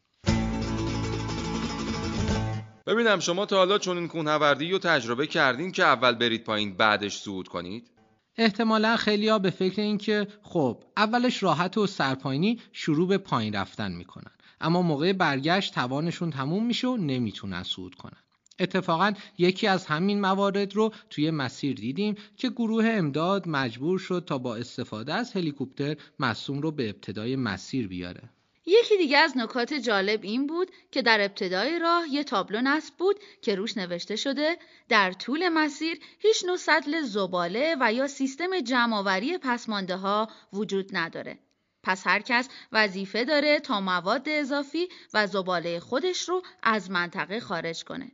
ببینم 2.90 3.20
شما 3.20 3.46
تا 3.46 3.58
حالا 3.58 3.78
چون 3.78 3.98
این 3.98 4.08
کوهنوردی 4.08 4.72
رو 4.72 4.80
تجربه 4.80 5.28
کردین 5.28 5.72
که 5.72 5.84
اول 5.84 6.16
برید 6.16 6.44
پایین 6.44 6.78
بعدش 6.78 7.18
صعود 7.18 7.48
کنید؟ 7.48 7.92
احتمالا 8.38 8.98
خیلی 8.98 9.30
ها 9.30 9.40
به 9.40 9.50
فکر 9.50 9.82
این 9.82 9.98
که 9.98 10.28
خب 10.42 10.84
اولش 10.98 11.44
راحت 11.44 11.78
و 11.78 11.88
سرپایینی 11.88 12.62
شروع 12.72 13.08
به 13.08 13.18
پایین 13.18 13.56
رفتن 13.56 13.92
می‌کنن. 13.92 14.32
اما 14.62 14.82
موقع 14.82 15.14
برگشت 15.14 15.74
توانشون 15.74 16.30
تموم 16.30 16.66
میشه 16.66 16.88
و 16.88 16.98
نمی‌تونن 16.98 17.64
صعود 17.64 17.96
کنن. 17.96 18.24
اتفاقا 18.60 19.14
یکی 19.38 19.68
از 19.68 19.86
همین 19.86 20.22
موارد 20.22 20.76
رو 20.76 20.94
توی 21.10 21.32
مسیر 21.32 21.76
دیدیم 21.76 22.16
که 22.38 22.50
گروه 22.50 22.86
امداد 22.88 23.48
مجبور 23.48 24.00
شد 24.00 24.24
تا 24.28 24.38
با 24.38 24.56
استفاده 24.56 25.14
از 25.14 25.34
هلیکوپتر 25.34 25.96
مصوم 26.20 26.62
رو 26.62 26.72
به 26.72 26.90
ابتدای 26.90 27.36
مسیر 27.36 27.88
بیاره. 27.88 28.30
یکی 28.70 28.98
دیگه 28.98 29.18
از 29.18 29.38
نکات 29.38 29.74
جالب 29.74 30.20
این 30.24 30.48
بود 30.48 30.72
که 30.92 31.02
در 31.02 31.22
ابتدای 31.22 31.80
راه 31.80 32.10
یه 32.10 32.24
تابلو 32.24 32.62
نصب 32.62 32.94
بود 32.98 33.20
که 33.42 33.56
روش 33.56 33.78
نوشته 33.78 34.16
شده 34.16 34.58
در 34.90 35.12
طول 35.12 35.50
مسیر 35.50 36.00
هیچ 36.20 36.46
نوع 36.46 36.58
سطل 36.58 37.02
زباله 37.02 37.76
و 37.80 37.94
یا 37.94 38.08
سیستم 38.08 38.60
جمعآوری 38.60 39.38
پسمانده 39.38 39.96
ها 39.96 40.30
وجود 40.54 40.90
نداره. 40.98 41.40
پس 41.84 42.08
هر 42.08 42.20
کس 42.20 42.50
وظیفه 42.72 43.26
داره 43.26 43.60
تا 43.60 43.82
مواد 43.82 44.30
اضافی 44.30 44.88
و 45.14 45.28
زباله 45.28 45.80
خودش 45.80 46.30
رو 46.30 46.42
از 46.64 46.92
منطقه 46.92 47.40
خارج 47.40 47.84
کنه. 47.84 48.12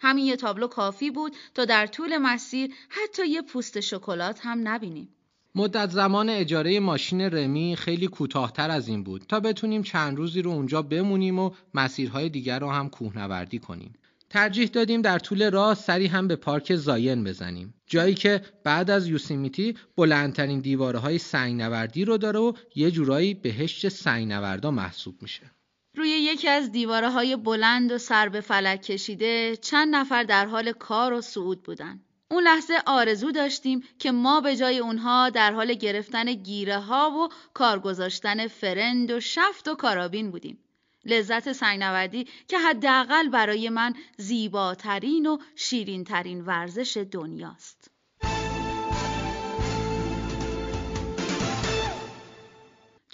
همین 0.00 0.26
یه 0.26 0.36
تابلو 0.36 0.68
کافی 0.68 1.10
بود 1.10 1.36
تا 1.54 1.64
در 1.64 1.86
طول 1.86 2.18
مسیر 2.18 2.74
حتی 2.88 3.26
یه 3.26 3.42
پوست 3.42 3.80
شکلات 3.80 4.40
هم 4.42 4.68
نبینیم. 4.68 5.15
مدت 5.58 5.90
زمان 5.90 6.30
اجاره 6.30 6.80
ماشین 6.80 7.20
رمی 7.20 7.76
خیلی 7.76 8.06
کوتاهتر 8.06 8.70
از 8.70 8.88
این 8.88 9.02
بود 9.02 9.24
تا 9.28 9.40
بتونیم 9.40 9.82
چند 9.82 10.16
روزی 10.16 10.42
رو 10.42 10.50
اونجا 10.50 10.82
بمونیم 10.82 11.38
و 11.38 11.50
مسیرهای 11.74 12.28
دیگر 12.28 12.58
رو 12.58 12.70
هم 12.70 12.88
کوهنوردی 12.88 13.58
کنیم. 13.58 13.92
ترجیح 14.30 14.68
دادیم 14.68 15.02
در 15.02 15.18
طول 15.18 15.50
راه 15.50 15.74
سری 15.74 16.06
هم 16.06 16.28
به 16.28 16.36
پارک 16.36 16.74
زاین 16.74 17.24
بزنیم 17.24 17.74
جایی 17.86 18.14
که 18.14 18.42
بعد 18.64 18.90
از 18.90 19.08
یوسیمیتی 19.08 19.74
بلندترین 19.96 20.60
دیواره 20.60 20.98
های 20.98 21.18
سنگنوردی 21.18 22.04
رو 22.04 22.18
داره 22.18 22.38
و 22.38 22.52
یه 22.74 22.90
جورایی 22.90 23.34
بهشت 23.34 23.88
سنگنوردا 23.88 24.70
محسوب 24.70 25.22
میشه 25.22 25.50
روی 25.94 26.08
یکی 26.08 26.48
از 26.48 26.72
دیواره 26.72 27.10
های 27.10 27.36
بلند 27.36 27.92
و 27.92 27.98
سر 27.98 28.28
به 28.28 28.40
فلک 28.40 28.82
کشیده 28.82 29.56
چند 29.56 29.94
نفر 29.94 30.22
در 30.22 30.46
حال 30.46 30.72
کار 30.72 31.12
و 31.12 31.20
صعود 31.20 31.62
بودن. 31.62 32.00
اون 32.30 32.44
لحظه 32.44 32.74
آرزو 32.86 33.30
داشتیم 33.30 33.84
که 33.98 34.12
ما 34.12 34.40
به 34.40 34.56
جای 34.56 34.78
اونها 34.78 35.30
در 35.30 35.52
حال 35.52 35.74
گرفتن 35.74 36.32
گیره 36.32 36.78
ها 36.78 37.10
و 37.10 37.28
کار 37.54 37.78
گذاشتن 37.78 38.46
فرند 38.46 39.10
و 39.10 39.20
شفت 39.20 39.68
و 39.68 39.74
کارابین 39.74 40.30
بودیم. 40.30 40.58
لذت 41.04 41.52
سنگنوردی 41.52 42.28
که 42.48 42.58
حداقل 42.58 43.28
برای 43.28 43.68
من 43.68 43.94
زیباترین 44.18 45.26
و 45.26 45.38
شیرینترین 45.56 46.44
ورزش 46.44 47.04
دنیاست. 47.12 47.95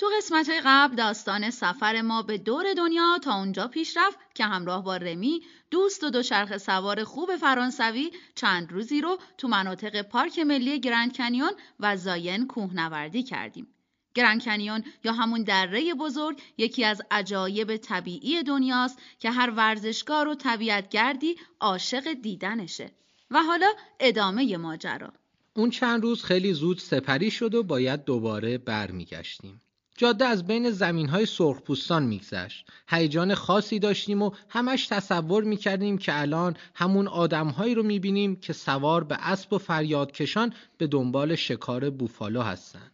تو 0.02 0.08
قسمت 0.16 0.50
قبل 0.64 0.96
داستان 0.96 1.50
سفر 1.50 2.02
ما 2.02 2.22
به 2.22 2.38
دور 2.38 2.64
دنیا 2.76 3.18
تا 3.24 3.34
اونجا 3.34 3.68
پیش 3.68 3.96
رفت 3.96 4.18
که 4.34 4.44
همراه 4.44 4.84
با 4.84 4.96
رمی 4.96 5.42
دوست 5.70 6.04
و 6.04 6.10
دوچرخه 6.10 6.58
سوار 6.58 7.04
خوب 7.04 7.36
فرانسوی 7.36 8.10
چند 8.34 8.72
روزی 8.72 9.00
رو 9.00 9.18
تو 9.38 9.48
مناطق 9.48 10.02
پارک 10.02 10.38
ملی 10.38 10.80
گرند 10.80 11.16
کنیون 11.16 11.50
و 11.80 11.96
زاین 11.96 12.46
کوهنوردی 12.46 13.22
کردیم. 13.22 13.66
گرند 14.14 14.44
کنیون 14.44 14.84
یا 15.04 15.12
همون 15.12 15.42
دره 15.42 15.94
بزرگ 15.94 16.42
یکی 16.58 16.84
از 16.84 17.02
عجایب 17.10 17.76
طبیعی 17.76 18.42
دنیاست 18.42 18.98
که 19.18 19.30
هر 19.30 19.50
ورزشکار 19.50 20.28
و 20.28 20.34
طبیعتگردی 20.34 21.36
عاشق 21.60 22.12
دیدنشه. 22.12 22.90
و 23.30 23.42
حالا 23.42 23.72
ادامه 24.00 24.56
ماجرا. 24.56 25.12
اون 25.54 25.70
چند 25.70 26.02
روز 26.02 26.24
خیلی 26.24 26.52
زود 26.52 26.78
سپری 26.78 27.30
شد 27.30 27.54
و 27.54 27.62
باید 27.62 28.04
دوباره 28.04 28.58
برمیگشتیم. 28.58 29.60
جاده 30.02 30.24
از 30.24 30.46
بین 30.46 30.70
زمین 30.70 31.08
های 31.08 31.26
سرخپوستان 31.26 32.02
میگذشت. 32.02 32.66
هیجان 32.88 33.34
خاصی 33.34 33.78
داشتیم 33.78 34.22
و 34.22 34.30
همش 34.48 34.86
تصور 34.86 35.44
می‌کردیم 35.44 35.98
که 35.98 36.20
الان 36.20 36.56
همون 36.74 37.08
آدمهایی 37.08 37.74
رو 37.74 37.82
می‌بینیم 37.82 38.36
که 38.36 38.52
سوار 38.52 39.04
به 39.04 39.16
اسب 39.20 39.52
و 39.52 39.58
فریادکشان 39.58 40.54
به 40.78 40.86
دنبال 40.86 41.34
شکار 41.34 41.90
بوفالو 41.90 42.42
هستن. 42.42 42.90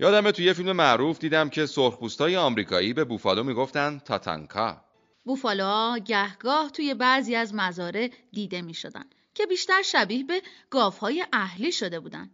یادمه 0.00 0.32
توی 0.32 0.44
یه 0.44 0.52
فیلم 0.52 0.72
معروف 0.72 1.18
دیدم 1.18 1.48
که 1.48 1.66
سرخپوستای 1.66 2.36
آمریکایی 2.36 2.92
به 2.92 3.04
بوفالو 3.04 3.42
می‌گفتن 3.42 3.98
تاتانکا. 3.98 4.76
بوفالوها 5.24 5.98
گهگاه 5.98 6.70
توی 6.70 6.94
بعضی 6.94 7.34
از 7.34 7.54
مزاره 7.54 8.10
دیده 8.32 8.62
می 8.62 8.74
شدن 8.74 9.04
که 9.34 9.46
بیشتر 9.46 9.82
شبیه 9.82 10.24
به 10.24 10.42
گاوهای 10.70 11.26
اهلی 11.32 11.72
شده 11.72 12.00
بودند. 12.00 12.30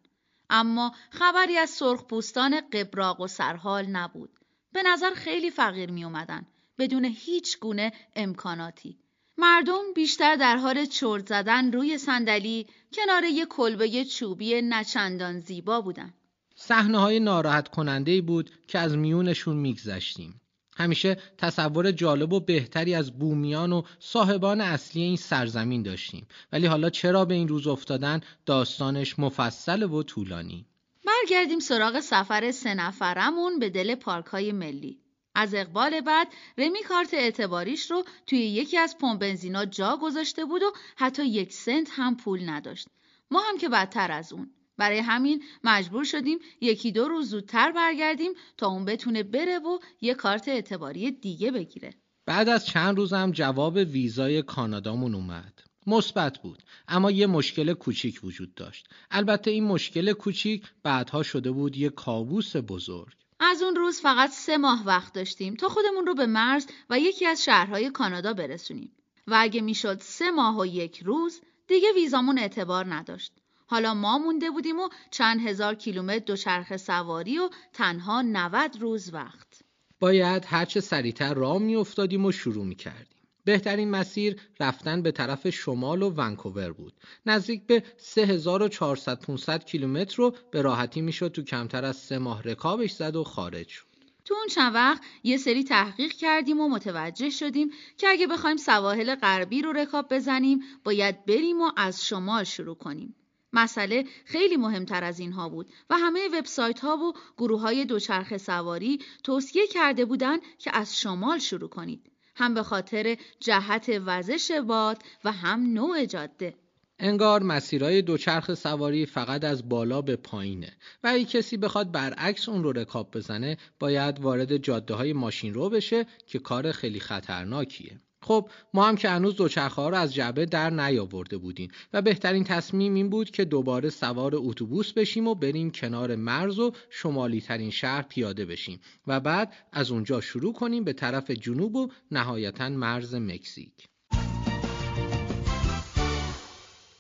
اما 0.55 0.93
خبری 1.11 1.59
از 1.59 1.71
سرخپوستان 1.71 2.61
قبراق 2.73 3.21
و 3.21 3.27
سرحال 3.27 3.87
نبود. 3.87 4.31
به 4.73 4.83
نظر 4.83 5.11
خیلی 5.15 5.51
فقیر 5.51 5.91
می 5.91 6.05
اومدن. 6.05 6.47
بدون 6.79 7.05
هیچ 7.05 7.59
گونه 7.59 7.93
امکاناتی. 8.17 8.99
مردم 9.39 9.83
بیشتر 9.95 10.37
در 10.37 10.57
حال 10.57 10.85
چرت 10.85 11.29
زدن 11.29 11.73
روی 11.73 11.99
صندلی 11.99 12.67
کنار 12.93 13.25
یک 13.25 13.49
کلبه 13.49 14.05
چوبی 14.05 14.63
نچندان 14.63 15.41
زیبا 15.41 15.81
بودن. 15.81 16.15
صحنه 16.57 16.99
های 16.99 17.21
ناراحت 17.21 17.69
کننده 17.69 18.21
بود 18.21 18.51
که 18.69 18.79
از 18.79 18.97
میونشون 18.97 19.57
میگذشتیم. 19.57 20.41
همیشه 20.77 21.17
تصور 21.39 21.93
جالب 21.93 22.33
و 22.33 22.41
بهتری 22.41 22.95
از 22.95 23.19
بومیان 23.19 23.73
و 23.73 23.83
صاحبان 23.99 24.61
اصلی 24.61 25.03
این 25.03 25.17
سرزمین 25.17 25.83
داشتیم. 25.83 26.27
ولی 26.53 26.67
حالا 26.67 26.91
چرا 26.91 27.25
به 27.25 27.35
این 27.35 27.49
روز 27.49 27.67
افتادن؟ 27.67 28.21
داستانش 28.47 29.19
مفصل 29.19 29.83
و 29.83 30.03
طولانی. 30.03 30.67
برگردیم 31.07 31.59
سراغ 31.59 32.01
سفر 32.01 32.51
سه 32.51 32.75
نفرمون 32.75 33.59
به 33.59 33.71
دل 33.71 33.95
پارک 33.95 34.27
های 34.27 34.53
ملی. 34.53 34.99
از 35.35 35.55
اقبال 35.55 36.01
بعد 36.01 36.29
رمی 36.59 36.83
کارت 36.83 37.15
اعتباریش 37.15 37.91
رو 37.91 38.05
توی 38.27 38.39
یکی 38.39 38.79
از 38.79 38.99
پمپ 38.99 39.21
بنزینا 39.21 39.65
جا 39.65 39.99
گذاشته 40.03 40.45
بود 40.45 40.63
و 40.63 40.73
حتی 40.97 41.27
یک 41.27 41.53
سنت 41.53 41.89
هم 41.91 42.17
پول 42.17 42.49
نداشت. 42.49 42.89
ما 43.31 43.41
هم 43.41 43.59
که 43.59 43.69
بدتر 43.69 44.13
از 44.13 44.33
اون. 44.33 44.51
برای 44.77 44.99
همین 44.99 45.43
مجبور 45.65 46.05
شدیم 46.05 46.39
یکی 46.61 46.93
دو 46.93 47.09
روز 47.09 47.31
زودتر 47.31 47.73
برگردیم 47.73 48.33
تا 48.57 48.67
اون 48.67 48.85
بتونه 48.85 49.23
بره 49.23 49.59
و 49.59 49.79
یه 50.01 50.15
کارت 50.15 50.49
اعتباری 50.49 51.11
دیگه 51.11 51.51
بگیره. 51.51 51.95
بعد 52.27 52.49
از 52.49 52.67
چند 52.67 52.97
روزم 52.97 53.31
جواب 53.31 53.75
ویزای 53.75 54.43
کانادامون 54.43 55.15
اومد. 55.15 55.63
مثبت 55.87 56.39
بود 56.39 56.63
اما 56.89 57.11
یه 57.11 57.27
مشکل 57.27 57.73
کوچیک 57.73 58.21
وجود 58.25 58.55
داشت. 58.55 58.89
البته 59.11 59.51
این 59.51 59.65
مشکل 59.65 60.13
کوچیک 60.13 60.63
بعدها 60.83 61.23
شده 61.23 61.51
بود 61.51 61.77
یه 61.77 61.89
کابوس 61.89 62.57
بزرگ. 62.57 63.15
از 63.41 63.63
اون 63.63 63.77
روز 63.77 64.01
فقط 64.01 64.31
سه 64.31 64.59
ماه 64.59 64.87
وقت 64.87 65.13
داشتیم 65.13 65.55
تا 65.55 65.69
خودمون 65.69 66.07
رو 66.07 66.15
به 66.15 66.27
مرز 66.27 66.67
و 66.91 66.99
یکی 66.99 67.27
از 67.27 67.45
شهرهای 67.45 67.91
کانادا 67.91 68.33
برسونیم. 68.33 68.93
و 69.27 69.37
اگه 69.39 69.61
می‌شد 69.61 70.01
سه 70.01 70.31
ماه 70.31 70.61
و 70.61 70.67
یک 70.67 71.03
روز 71.03 71.41
دیگه 71.69 71.89
ویزامون 71.95 72.39
اعتبار 72.39 72.95
نداشت. 72.95 73.33
حالا 73.67 73.95
ما 73.95 74.19
مونده 74.19 74.51
بودیم 74.51 74.81
و 74.81 74.89
چند 75.11 75.41
هزار 75.49 75.75
کیلومتر 75.75 76.25
دوچرخه 76.25 76.77
سواری 76.77 77.39
و 77.39 77.51
تنها 77.73 78.23
90 78.23 78.77
روز 78.81 79.15
وقت. 79.15 79.63
باید 80.01 80.45
هرچه 80.47 80.81
سریعتر 80.81 81.35
راه 81.35 81.59
میافتادیم 81.59 82.25
و 82.25 82.33
شروع 82.33 82.65
می‌کردیم. 82.65 83.19
بهترین 83.45 83.91
مسیر 83.91 84.41
رفتن 84.61 85.03
به 85.03 85.13
طرف 85.13 85.51
شمال 85.51 86.03
و 86.03 86.11
ونکوور 86.11 86.73
بود. 86.73 86.93
نزدیک 87.27 87.67
به 87.67 87.83
3400 87.97 89.21
500 89.21 89.65
کیلومتر 89.65 90.17
رو 90.17 90.35
به 90.51 90.63
راحتی 90.63 91.01
می‌شد 91.01 91.29
تو 91.29 91.43
کمتر 91.43 91.85
از 91.85 91.97
سه 91.97 92.19
ماه 92.19 92.43
رکابش 92.43 92.93
زد 92.93 93.17
و 93.17 93.25
خارج 93.25 93.69
شد. 93.69 93.87
تو 94.25 94.35
اون 94.35 94.47
چند 94.47 94.75
وقت 94.75 95.03
یه 95.23 95.37
سری 95.37 95.65
تحقیق 95.65 96.13
کردیم 96.13 96.61
و 96.61 96.69
متوجه 96.69 97.31
شدیم 97.31 97.71
که 97.99 98.09
اگه 98.09 98.27
بخوایم 98.27 98.57
سواحل 98.57 99.15
غربی 99.15 99.63
رو 99.63 99.73
رکاب 99.73 100.15
بزنیم 100.15 100.61
باید 100.85 101.27
بریم 101.27 101.61
و 101.61 101.71
از 101.77 102.07
شمال 102.07 102.45
شروع 102.45 102.75
کنیم. 102.75 103.15
مسئله 103.55 104.05
خیلی 104.25 104.57
مهمتر 104.57 105.05
از 105.05 105.21
اینها 105.21 105.49
بود 105.49 105.71
و 105.91 105.95
همه 105.95 106.29
وبسایت 106.33 106.81
ها 106.81 106.97
و 106.97 107.13
گروه 107.39 107.61
های 107.61 107.85
دوچرخه 107.85 108.39
سواری 108.39 108.99
توصیه 109.25 109.67
کرده 109.67 110.05
بودند 110.05 110.41
که 110.59 110.71
از 110.75 111.01
شمال 111.01 111.39
شروع 111.39 111.69
کنید. 111.69 112.11
هم 112.37 112.55
به 112.55 112.63
خاطر 112.63 113.17
جهت 113.41 114.01
وزش 114.07 114.51
باد 114.51 115.03
و 115.25 115.33
هم 115.33 115.73
نوع 115.73 116.05
جاده. 116.05 116.55
انگار 116.99 117.43
مسیرهای 117.43 118.03
دوچرخ 118.03 118.55
سواری 118.55 119.07
فقط 119.07 119.45
از 119.45 119.69
بالا 119.69 120.03
به 120.03 120.17
پایینه 120.17 120.73
و 121.05 121.09
اگه 121.09 121.25
کسی 121.25 121.57
بخواد 121.57 121.93
برعکس 121.93 122.49
اون 122.49 122.63
رو 122.63 122.73
رکاب 122.73 123.11
بزنه 123.11 123.57
باید 123.79 124.21
وارد 124.21 124.57
جاده 124.57 124.95
های 124.95 125.13
ماشین 125.13 125.55
رو 125.55 125.71
بشه 125.71 126.07
که 126.27 126.39
کار 126.39 126.73
خیلی 126.73 127.01
خطرناکیه. 127.01 128.01
خب 128.25 128.51
ما 128.75 128.89
هم 128.89 128.97
که 128.97 129.09
هنوز 129.09 129.37
دوچرخه 129.37 129.83
ها 129.83 129.89
رو 129.89 129.97
از 129.97 130.15
جعبه 130.15 130.47
در 130.47 130.71
نیاورده 130.71 131.37
بودیم 131.37 131.71
و 131.93 132.03
بهترین 132.03 132.45
تصمیم 132.45 132.95
این 132.95 133.11
بود 133.11 133.31
که 133.31 133.45
دوباره 133.45 133.91
سوار 133.91 134.33
اتوبوس 134.35 134.93
بشیم 134.93 135.27
و 135.27 135.35
بریم 135.35 135.71
کنار 135.71 136.17
مرز 136.17 136.59
و 136.59 136.73
شمالی 136.91 137.41
ترین 137.41 137.71
شهر 137.71 138.03
پیاده 138.03 138.45
بشیم 138.45 138.81
و 139.07 139.21
بعد 139.21 139.53
از 139.73 139.91
اونجا 139.91 140.21
شروع 140.21 140.53
کنیم 140.53 140.85
به 140.85 140.93
طرف 140.93 141.31
جنوب 141.31 141.77
و 141.77 141.89
نهایتا 142.11 142.69
مرز 142.69 143.15
مکزیک. 143.15 143.89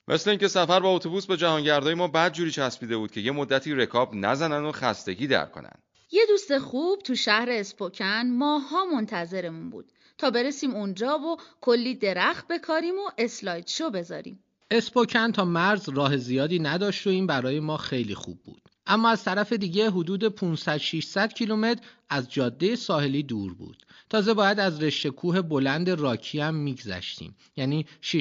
مثل 0.08 0.30
اینکه 0.30 0.48
سفر 0.48 0.80
با 0.80 0.88
اتوبوس 0.88 1.26
به 1.26 1.36
جهانگردای 1.36 1.94
ما 1.94 2.08
بد 2.08 2.32
جوری 2.32 2.50
چسبیده 2.50 2.96
بود 2.96 3.10
که 3.10 3.20
یه 3.20 3.32
مدتی 3.32 3.74
رکاب 3.74 4.14
نزنن 4.14 4.64
و 4.64 4.72
خستگی 4.72 5.26
در 5.26 5.46
کنن. 5.46 5.78
یه 6.12 6.26
دوست 6.28 6.58
خوب 6.58 7.02
تو 7.02 7.14
شهر 7.14 7.50
اسپوکن 7.50 8.26
ماها 8.26 8.84
منتظرمون 8.84 9.70
بود 9.70 9.92
تا 10.18 10.30
برسیم 10.30 10.74
اونجا 10.74 11.18
و 11.18 11.36
کلی 11.60 11.94
درخت 11.94 12.48
بکاریم 12.48 12.94
و 12.94 13.10
اسلاید 13.18 13.68
شو 13.68 13.90
بذاریم. 13.90 14.44
اسپوکن 14.70 15.32
تا 15.32 15.44
مرز 15.44 15.88
راه 15.88 16.16
زیادی 16.16 16.58
نداشت 16.58 17.06
و 17.06 17.10
این 17.10 17.26
برای 17.26 17.60
ما 17.60 17.76
خیلی 17.76 18.14
خوب 18.14 18.42
بود. 18.44 18.62
اما 18.86 19.08
از 19.08 19.24
طرف 19.24 19.52
دیگه 19.52 19.90
حدود 19.90 20.56
500-600 20.56 21.32
کیلومتر 21.34 21.82
از 22.08 22.30
جاده 22.30 22.76
ساحلی 22.76 23.22
دور 23.22 23.54
بود. 23.54 23.86
تازه 24.10 24.34
باید 24.34 24.60
از 24.60 24.82
رشته 24.82 25.10
کوه 25.10 25.42
بلند 25.42 25.90
راکی 25.90 26.40
هم 26.40 26.54
میگذشتیم. 26.54 27.36
یعنی 27.56 27.86
6-7 28.02 28.18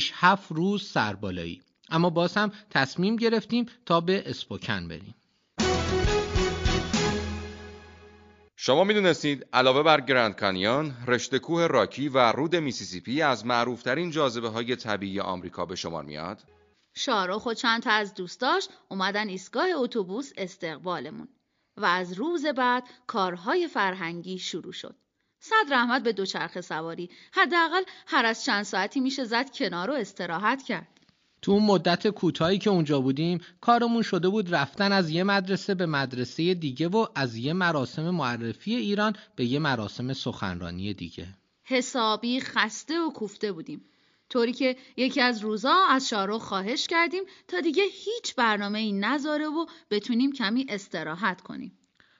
روز 0.49 0.83
سربالایی. 0.83 1.61
اما 1.89 2.09
باز 2.09 2.37
هم 2.37 2.51
تصمیم 2.69 3.15
گرفتیم 3.15 3.65
تا 3.85 4.01
به 4.01 4.23
اسپوکن 4.25 4.87
بریم. 4.87 5.15
شما 8.65 8.83
می‌دونستید 8.83 9.47
علاوه 9.53 9.83
بر 9.83 10.01
گرند 10.01 10.35
کانیون، 10.35 10.93
رشته 11.07 11.39
کوه 11.39 11.67
راکی 11.67 12.09
و 12.09 12.31
رود 12.31 12.55
میسیسیپی 12.55 13.21
از 13.21 13.45
معروفترین 13.45 14.11
جاذبه 14.11 14.49
های 14.49 14.75
طبیعی 14.75 15.19
آمریکا 15.19 15.65
به 15.65 15.75
شمار 15.75 16.03
میاد؟ 16.03 16.43
شاهرخ 16.93 17.45
و 17.45 17.53
چند 17.53 17.83
تا 17.83 17.91
از 17.91 18.13
دوستاش 18.13 18.67
اومدن 18.89 19.27
ایستگاه 19.27 19.67
اتوبوس 19.75 20.31
استقبالمون 20.37 21.27
و 21.77 21.85
از 21.85 22.13
روز 22.13 22.45
بعد 22.45 22.83
کارهای 23.07 23.67
فرهنگی 23.67 24.39
شروع 24.39 24.73
شد. 24.73 24.95
صد 25.39 25.73
رحمت 25.73 26.03
به 26.03 26.13
دوچرخه 26.13 26.61
سواری 26.61 27.09
حداقل 27.33 27.83
هر 28.07 28.25
از 28.25 28.45
چند 28.45 28.63
ساعتی 28.63 28.99
میشه 28.99 29.23
زد 29.23 29.51
کنار 29.51 29.89
و 29.89 29.93
استراحت 29.93 30.63
کرد. 30.63 30.92
تو 31.43 31.51
اون 31.51 31.63
مدت 31.63 32.07
کوتاهی 32.07 32.57
که 32.57 32.69
اونجا 32.69 33.01
بودیم 33.01 33.41
کارمون 33.61 34.01
شده 34.01 34.29
بود 34.29 34.55
رفتن 34.55 34.91
از 34.91 35.09
یه 35.09 35.23
مدرسه 35.23 35.75
به 35.75 35.85
مدرسه 35.85 36.53
دیگه 36.53 36.87
و 36.87 37.07
از 37.15 37.37
یه 37.37 37.53
مراسم 37.53 38.09
معرفی 38.09 38.75
ایران 38.75 39.15
به 39.35 39.45
یه 39.45 39.59
مراسم 39.59 40.13
سخنرانی 40.13 40.93
دیگه. 40.93 41.27
حسابی 41.63 42.39
خسته 42.39 42.99
و 42.99 43.09
کوفته 43.09 43.51
بودیم. 43.51 43.81
طوری 44.29 44.53
که 44.53 44.75
یکی 44.97 45.21
از 45.21 45.41
روزا 45.41 45.75
از 45.89 46.09
شارو 46.09 46.39
خواهش 46.39 46.87
کردیم 46.87 47.23
تا 47.47 47.61
دیگه 47.61 47.83
هیچ 47.83 48.35
برنامه 48.35 48.79
ای 48.79 48.91
نذاره 48.91 49.45
و 49.45 49.65
بتونیم 49.91 50.31
کمی 50.31 50.65
استراحت 50.69 51.41
کنیم. 51.41 51.77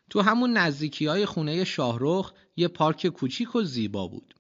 تو 0.09 0.21
همون 0.21 0.57
نزدیکی 0.57 1.05
های 1.05 1.25
خونه 1.25 1.63
شاهرخ 1.63 2.33
یه 2.55 2.67
پارک 2.67 3.07
کوچیک 3.07 3.55
و 3.55 3.63
زیبا 3.63 4.07
بود. 4.07 4.36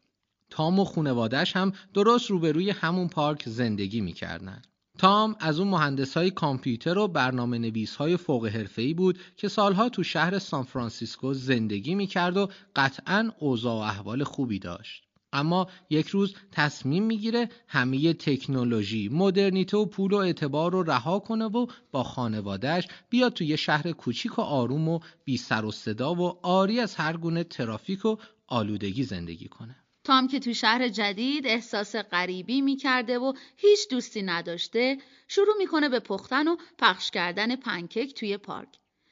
تام 0.49 0.79
و 0.79 0.85
خونوادش 0.85 1.55
هم 1.55 1.73
درست 1.93 2.31
روبروی 2.31 2.69
همون 2.69 3.07
پارک 3.07 3.49
زندگی 3.49 4.01
می‌کردن. 4.01 4.61
تام 4.97 5.35
از 5.39 5.59
اون 5.59 5.67
مهندس 5.67 6.17
های 6.17 6.31
کامپیوتر 6.31 6.97
و 6.97 7.07
برنامه 7.07 7.57
نویس 7.57 7.95
های 7.95 8.17
فوق 8.17 8.45
حرفه‌ای 8.45 8.93
بود 8.93 9.19
که 9.37 9.47
سالها 9.47 9.89
تو 9.89 10.03
شهر 10.03 10.39
سان 10.39 10.63
فرانسیسکو 10.63 11.33
زندگی 11.33 11.95
می‌کرد 11.95 12.37
و 12.37 12.49
قطعا 12.75 13.31
اوضاع 13.39 13.73
و 13.73 13.77
احوال 13.77 14.23
خوبی 14.23 14.59
داشت. 14.59 15.03
اما 15.33 15.67
یک 15.89 16.07
روز 16.07 16.35
تصمیم 16.51 17.03
می‌گیره 17.03 17.49
همه 17.67 18.13
تکنولوژی، 18.13 19.09
مدرنیته 19.09 19.77
و 19.77 19.85
پول 19.85 20.13
و 20.13 20.17
اعتبار 20.17 20.71
رو 20.71 20.83
رها 20.83 21.19
کنه 21.19 21.45
و 21.45 21.67
با 21.91 22.03
خانوادهش 22.03 22.87
بیاد 23.09 23.33
توی 23.33 23.47
یه 23.47 23.55
شهر 23.55 23.91
کوچیک 23.91 24.39
و 24.39 24.41
آروم 24.41 24.89
و 24.89 24.99
بی 25.25 25.37
سر 25.37 25.65
و 25.65 25.71
صدا 25.71 26.15
و 26.15 26.45
عاری 26.45 26.79
از 26.79 26.95
هر 26.95 27.17
گونه 27.17 27.43
ترافیک 27.43 28.05
و 28.05 28.15
آلودگی 28.47 29.03
زندگی 29.03 29.47
کنه. 29.47 29.82
تام 30.03 30.27
که 30.27 30.39
تو 30.39 30.53
شهر 30.53 30.87
جدید 30.87 31.47
احساس 31.47 31.95
غریبی 31.95 32.61
می‌کرده 32.61 33.19
و 33.19 33.33
هیچ 33.57 33.89
دوستی 33.89 34.21
نداشته 34.21 34.97
شروع 35.27 35.57
می‌کنه 35.57 35.89
به 35.89 35.99
پختن 35.99 36.47
و 36.47 36.55
پخش 36.79 37.11
کردن 37.11 37.55
پنکیک 37.55 38.13
توی 38.13 38.37
پارک. 38.37 38.69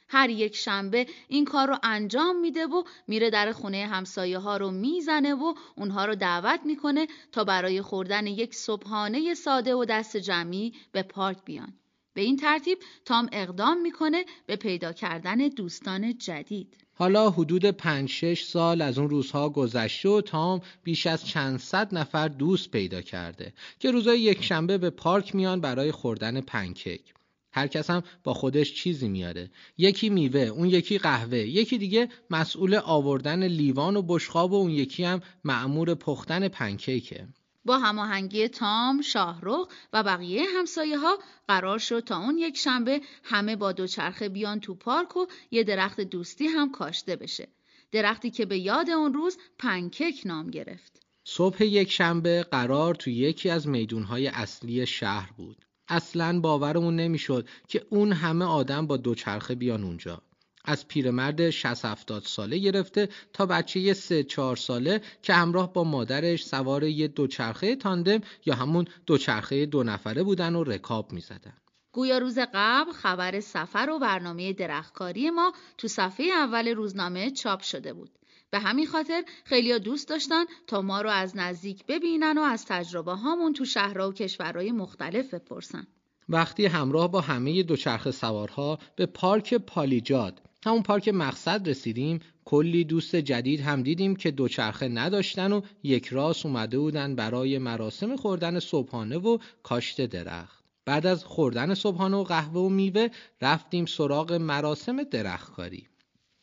هر 0.09 0.29
یک 0.29 0.55
شنبه 0.55 1.07
این 1.27 1.45
کار 1.45 1.67
رو 1.67 1.77
انجام 1.83 2.39
میده 2.39 2.65
و 2.67 2.83
میره 3.07 3.29
در 3.29 3.51
خونه 3.51 3.87
همسایه 3.87 4.37
ها 4.37 4.57
رو 4.57 4.71
می‌زنه 4.71 5.33
و 5.33 5.53
اونها 5.75 6.05
رو 6.05 6.15
دعوت 6.15 6.59
می‌کنه 6.65 7.07
تا 7.31 7.43
برای 7.43 7.81
خوردن 7.81 8.27
یک 8.27 8.55
صبحانه 8.55 9.33
ساده 9.33 9.75
و 9.75 9.85
دست 9.85 10.17
جمعی 10.17 10.73
به 10.91 11.03
پارک 11.03 11.37
بیان. 11.45 11.73
به 12.13 12.21
این 12.21 12.37
ترتیب 12.37 12.77
تام 13.05 13.29
اقدام 13.31 13.81
می‌کنه 13.81 14.25
به 14.45 14.55
پیدا 14.55 14.93
کردن 14.93 15.37
دوستان 15.37 16.17
جدید. 16.17 16.77
حالا 16.93 17.29
حدود 17.29 17.65
5 17.65 18.09
6 18.09 18.43
سال 18.43 18.81
از 18.81 18.97
اون 18.97 19.09
روزها 19.09 19.49
گذشته 19.49 20.09
و 20.09 20.21
تام 20.21 20.61
بیش 20.83 21.07
از 21.07 21.25
چند 21.25 21.59
صد 21.59 21.95
نفر 21.95 22.27
دوست 22.27 22.71
پیدا 22.71 23.01
کرده 23.01 23.53
که 23.79 23.91
روزای 23.91 24.19
یک 24.19 24.43
شنبه 24.43 24.77
به 24.77 24.89
پارک 24.89 25.35
میان 25.35 25.61
برای 25.61 25.91
خوردن 25.91 26.41
پنکیک. 26.41 27.13
هر 27.53 27.67
کس 27.67 27.89
هم 27.89 28.03
با 28.23 28.33
خودش 28.33 28.73
چیزی 28.73 29.07
میاره. 29.07 29.49
یکی 29.77 30.09
میوه، 30.09 30.41
اون 30.41 30.69
یکی 30.69 30.97
قهوه، 30.97 31.37
یکی 31.37 31.77
دیگه 31.77 32.09
مسئول 32.29 32.75
آوردن 32.75 33.43
لیوان 33.43 33.95
و 33.95 34.01
بشقاب 34.01 34.51
و 34.51 34.55
اون 34.55 34.71
یکی 34.71 35.03
هم 35.03 35.21
معمور 35.43 35.95
پختن 35.95 36.47
پنکیکه. 36.47 37.27
با 37.65 37.77
هماهنگی 37.77 38.47
تام، 38.47 39.01
شاهرخ 39.01 39.67
و 39.93 40.03
بقیه 40.03 40.43
همسایه 40.57 40.97
ها 40.97 41.19
قرار 41.47 41.79
شد 41.79 41.99
تا 41.99 42.17
اون 42.17 42.37
یک 42.37 42.57
شنبه 42.57 43.01
همه 43.23 43.55
با 43.55 43.71
دوچرخه 43.71 44.29
بیان 44.29 44.59
تو 44.59 44.75
پارک 44.75 45.17
و 45.17 45.25
یه 45.51 45.63
درخت 45.63 46.01
دوستی 46.01 46.47
هم 46.47 46.71
کاشته 46.71 47.15
بشه. 47.15 47.47
درختی 47.91 48.31
که 48.31 48.45
به 48.45 48.57
یاد 48.57 48.89
اون 48.89 49.13
روز 49.13 49.37
پنکیک 49.59 50.21
نام 50.25 50.49
گرفت. 50.49 51.01
صبح 51.23 51.63
یک 51.63 51.91
شنبه 51.91 52.43
قرار 52.43 52.95
تو 52.95 53.09
یکی 53.09 53.49
از 53.49 53.67
میدونهای 53.67 54.27
اصلی 54.27 54.85
شهر 54.85 55.31
بود. 55.37 55.65
اصلا 55.87 56.39
باورمون 56.39 56.95
نمی‌شد 56.95 57.47
که 57.67 57.85
اون 57.89 58.11
همه 58.11 58.45
آدم 58.45 58.87
با 58.87 58.97
دوچرخه 58.97 59.55
بیان 59.55 59.83
اونجا. 59.83 60.21
از 60.65 60.87
پیرمرد 60.87 61.49
60 61.49 61.85
70 61.85 62.23
ساله 62.23 62.57
گرفته 62.57 63.09
تا 63.33 63.45
بچه 63.45 63.93
3 63.93 64.23
4 64.23 64.55
ساله 64.55 65.01
که 65.21 65.33
همراه 65.33 65.73
با 65.73 65.83
مادرش 65.83 66.45
سوار 66.45 66.83
یه 66.83 67.07
دوچرخه 67.07 67.75
تاندم 67.75 68.21
یا 68.45 68.55
همون 68.55 68.87
دوچرخه 69.05 69.65
دو 69.65 69.83
نفره 69.83 70.23
بودن 70.23 70.55
و 70.55 70.63
رکاب 70.63 71.11
می 71.11 71.21
زدن. 71.21 71.53
گویا 71.91 72.17
روز 72.17 72.39
قبل 72.53 72.91
خبر 72.91 73.39
سفر 73.39 73.89
و 73.89 73.99
برنامه 73.99 74.53
درختکاری 74.53 75.29
ما 75.29 75.53
تو 75.77 75.87
صفحه 75.87 76.25
اول 76.25 76.67
روزنامه 76.67 77.31
چاپ 77.31 77.61
شده 77.61 77.93
بود. 77.93 78.09
به 78.51 78.59
همین 78.59 78.87
خاطر 78.87 79.23
خیلیا 79.45 79.77
دوست 79.77 80.09
داشتن 80.09 80.45
تا 80.67 80.81
ما 80.81 81.01
رو 81.01 81.09
از 81.09 81.37
نزدیک 81.37 81.85
ببینن 81.85 82.37
و 82.37 82.41
از 82.41 82.65
تجربه 82.65 83.13
هامون 83.13 83.53
تو 83.53 83.65
شهرها 83.65 84.09
و 84.09 84.13
کشورهای 84.13 84.71
مختلف 84.71 85.33
بپرسن. 85.33 85.87
وقتی 86.29 86.65
همراه 86.65 87.11
با 87.11 87.21
همه 87.21 87.63
دوچرخه 87.63 88.11
سوارها 88.11 88.79
به 88.95 89.05
پارک 89.05 89.53
پالیجاد 89.53 90.41
همون 90.65 90.83
پارک 90.83 91.07
مقصد 91.07 91.69
رسیدیم 91.69 92.19
کلی 92.45 92.83
دوست 92.83 93.15
جدید 93.15 93.59
هم 93.59 93.83
دیدیم 93.83 94.15
که 94.15 94.31
دوچرخه 94.31 94.87
نداشتن 94.87 95.51
و 95.51 95.61
یک 95.83 96.07
راست 96.07 96.45
اومده 96.45 96.79
بودن 96.79 97.15
برای 97.15 97.57
مراسم 97.57 98.15
خوردن 98.15 98.59
صبحانه 98.59 99.17
و 99.17 99.37
کاشت 99.63 100.05
درخت 100.05 100.63
بعد 100.85 101.05
از 101.05 101.25
خوردن 101.25 101.73
صبحانه 101.73 102.17
و 102.17 102.23
قهوه 102.23 102.61
و 102.61 102.69
میوه 102.69 103.07
رفتیم 103.41 103.85
سراغ 103.85 104.33
مراسم 104.33 105.03
درختکاری. 105.03 105.87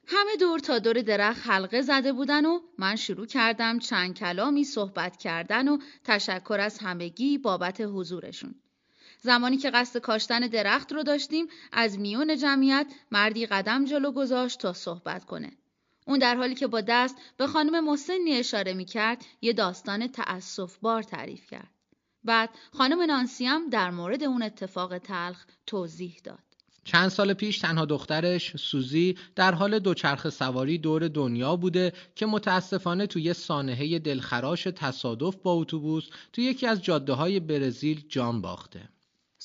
همه 0.07 0.37
دور 0.41 0.59
تا 0.59 0.79
دور 0.79 1.03
درخت 1.03 1.41
حلقه 1.47 1.83
زده 1.83 2.13
بودن 2.13 2.47
و 2.47 2.61
من 2.79 2.97
شروع 2.97 3.27
کردم 3.27 3.79
چند 3.79 4.15
کلامی 4.15 4.65
صحبت 4.65 5.17
کردن 5.17 5.69
و 5.69 5.79
تشکر 6.05 6.59
از 6.61 6.79
همگی 6.79 7.39
بابت 7.39 7.81
حضورشون. 7.81 8.55
زمانی 9.21 9.57
که 9.57 9.71
قصد 9.71 10.01
کاشتن 10.01 10.41
درخت 10.41 10.93
رو 10.93 11.03
داشتیم 11.03 11.47
از 11.73 11.99
میون 11.99 12.37
جمعیت 12.37 12.87
مردی 13.11 13.47
قدم 13.47 13.85
جلو 13.85 14.13
گذاشت 14.13 14.59
تا 14.61 14.73
صحبت 14.73 15.25
کنه. 15.25 15.53
اون 16.07 16.19
در 16.19 16.37
حالی 16.37 16.55
که 16.55 16.67
با 16.67 16.81
دست 16.81 17.17
به 17.37 17.47
خانم 17.47 17.85
محسنی 17.85 18.33
اشاره 18.33 18.75
می 18.75 18.85
کرد 18.85 19.25
یه 19.41 19.53
داستان 19.53 20.07
تأصف 20.07 20.79
بار 20.79 21.03
تعریف 21.03 21.51
کرد. 21.51 21.71
بعد 22.25 22.51
خانم 22.73 23.03
نانسیم 23.03 23.71
در 23.71 23.91
مورد 23.91 24.23
اون 24.23 24.43
اتفاق 24.43 24.99
تلخ 24.99 25.45
توضیح 25.67 26.21
داد. 26.25 26.39
چند 26.85 27.09
سال 27.09 27.35
پیش 27.35 27.59
تنها 27.59 27.85
دخترش 27.85 28.57
سوزی 28.57 29.17
در 29.37 29.55
حال 29.55 29.79
دوچرخ 29.79 30.29
سواری 30.29 30.79
دور 30.79 31.09
دنیا 31.09 31.57
بوده 31.57 31.93
که 32.15 32.27
متاسفانه 32.27 33.07
توی 33.07 33.35
سانحه 33.35 33.99
دلخراش 33.99 34.65
تصادف 34.65 35.37
با 35.37 35.53
اتوبوس 35.53 36.09
توی 36.33 36.45
یکی 36.45 36.67
از 36.67 36.83
جاده 36.83 37.13
های 37.13 37.41
برزیل 37.41 38.05
جان 38.09 38.41
باخته. 38.41 38.89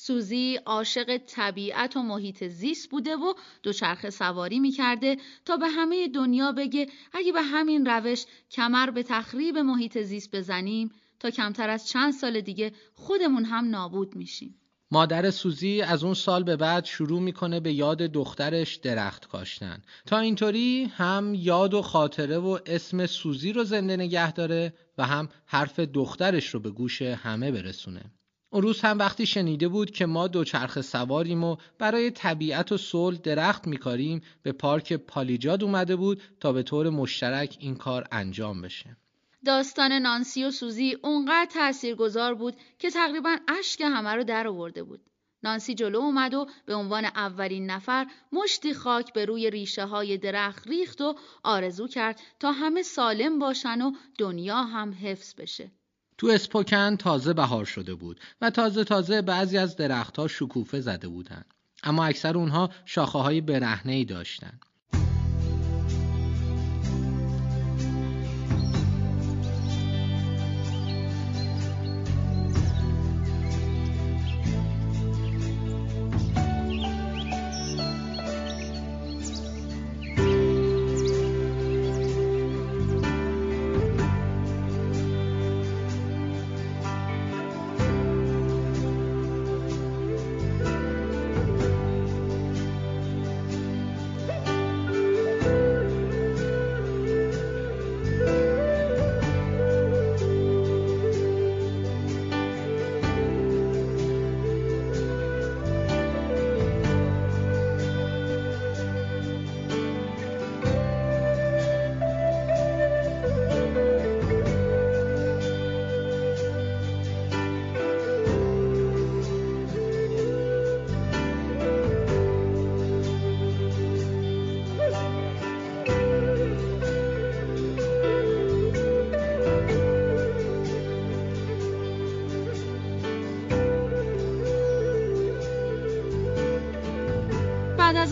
سوزی 0.06 0.56
عاشق 0.66 1.20
طبیعت 1.26 1.96
و 1.96 2.02
محیط 2.02 2.44
زیست 2.44 2.90
بوده 2.90 3.16
و 3.16 3.34
دوچرخه 3.62 4.10
سواری 4.10 4.60
می‌کرده 4.60 5.16
تا 5.44 5.56
به 5.56 5.68
همه 5.68 6.08
دنیا 6.08 6.52
بگه 6.52 6.86
اگه 7.12 7.32
به 7.32 7.42
همین 7.42 7.86
روش 7.86 8.24
کمر 8.50 8.90
به 8.90 9.02
تخریب 9.02 9.58
محیط 9.58 9.98
زیست 9.98 10.36
بزنیم 10.36 10.90
تا 11.20 11.30
کمتر 11.30 11.70
از 11.70 11.88
چند 11.88 12.12
سال 12.12 12.40
دیگه 12.40 12.72
خودمون 12.94 13.44
هم 13.44 13.70
نابود 13.70 14.16
میشیم. 14.16 14.60
مادر 14.90 15.30
سوزی 15.30 15.82
از 15.82 16.04
اون 16.04 16.14
سال 16.14 16.42
به 16.42 16.56
بعد 16.56 16.84
شروع 16.84 17.20
می‌کنه 17.20 17.60
به 17.60 17.72
یاد 17.72 17.98
دخترش 17.98 18.74
درخت 18.74 19.28
کاشتن 19.28 19.82
تا 20.06 20.18
اینطوری 20.18 20.84
هم 20.84 21.34
یاد 21.34 21.74
و 21.74 21.82
خاطره 21.82 22.38
و 22.38 22.58
اسم 22.66 23.06
سوزی 23.06 23.52
رو 23.52 23.64
زنده 23.64 23.96
نگه 23.96 24.32
داره 24.32 24.74
و 24.98 25.06
هم 25.06 25.28
حرف 25.46 25.80
دخترش 25.80 26.48
رو 26.48 26.60
به 26.60 26.70
گوش 26.70 27.02
همه 27.02 27.52
برسونه. 27.52 28.10
اون 28.54 28.62
روز 28.62 28.80
هم 28.80 28.98
وقتی 28.98 29.26
شنیده 29.26 29.68
بود 29.68 29.90
که 29.90 30.06
ما 30.06 30.28
دوچرخه 30.28 30.82
سواریم 30.82 31.44
و 31.44 31.56
برای 31.78 32.10
طبیعت 32.10 32.72
و 32.72 32.76
صلح 32.76 33.18
درخت 33.18 33.66
میکاریم 33.66 34.22
به 34.42 34.52
پارک 34.52 34.92
پالیجاد 34.92 35.64
اومده 35.64 35.96
بود 35.96 36.22
تا 36.40 36.52
به 36.52 36.62
طور 36.62 36.90
مشترک 36.90 37.56
این 37.60 37.76
کار 37.76 38.08
انجام 38.12 38.62
بشه. 38.62 38.96
داستان 39.44 39.92
نانسی 39.92 40.44
و 40.44 40.50
سوزی 40.50 40.96
اونقدر 41.02 41.50
تاثیرگذار 41.54 42.34
بود 42.34 42.54
که 42.78 42.90
تقریبا 42.90 43.36
اشک 43.58 43.80
همه 43.80 44.10
رو 44.10 44.24
در 44.24 44.48
آورده 44.48 44.82
بود. 44.82 45.00
نانسی 45.42 45.74
جلو 45.74 45.98
اومد 45.98 46.34
و 46.34 46.46
به 46.66 46.74
عنوان 46.74 47.04
اولین 47.04 47.70
نفر 47.70 48.06
مشتی 48.32 48.74
خاک 48.74 49.12
به 49.12 49.24
روی 49.24 49.50
ریشه 49.50 49.84
های 49.84 50.18
درخت 50.18 50.68
ریخت 50.68 51.00
و 51.00 51.14
آرزو 51.42 51.88
کرد 51.88 52.20
تا 52.40 52.52
همه 52.52 52.82
سالم 52.82 53.38
باشن 53.38 53.82
و 53.82 53.92
دنیا 54.18 54.62
هم 54.62 54.94
حفظ 55.02 55.34
بشه. 55.34 55.70
تو 56.18 56.26
اسپوکن 56.26 56.96
تازه 56.96 57.32
بهار 57.32 57.64
شده 57.64 57.94
بود 57.94 58.20
و 58.40 58.50
تازه 58.50 58.84
تازه 58.84 59.22
بعضی 59.22 59.58
از 59.58 59.76
درختها 59.76 60.28
شکوفه 60.28 60.80
زده 60.80 61.08
بودند. 61.08 61.54
اما 61.82 62.04
اکثر 62.04 62.36
اونها 62.36 62.70
شاخه 62.84 63.18
های 63.18 63.40
برهنه 63.40 63.92
ای 63.92 64.04
داشتند. 64.04 64.60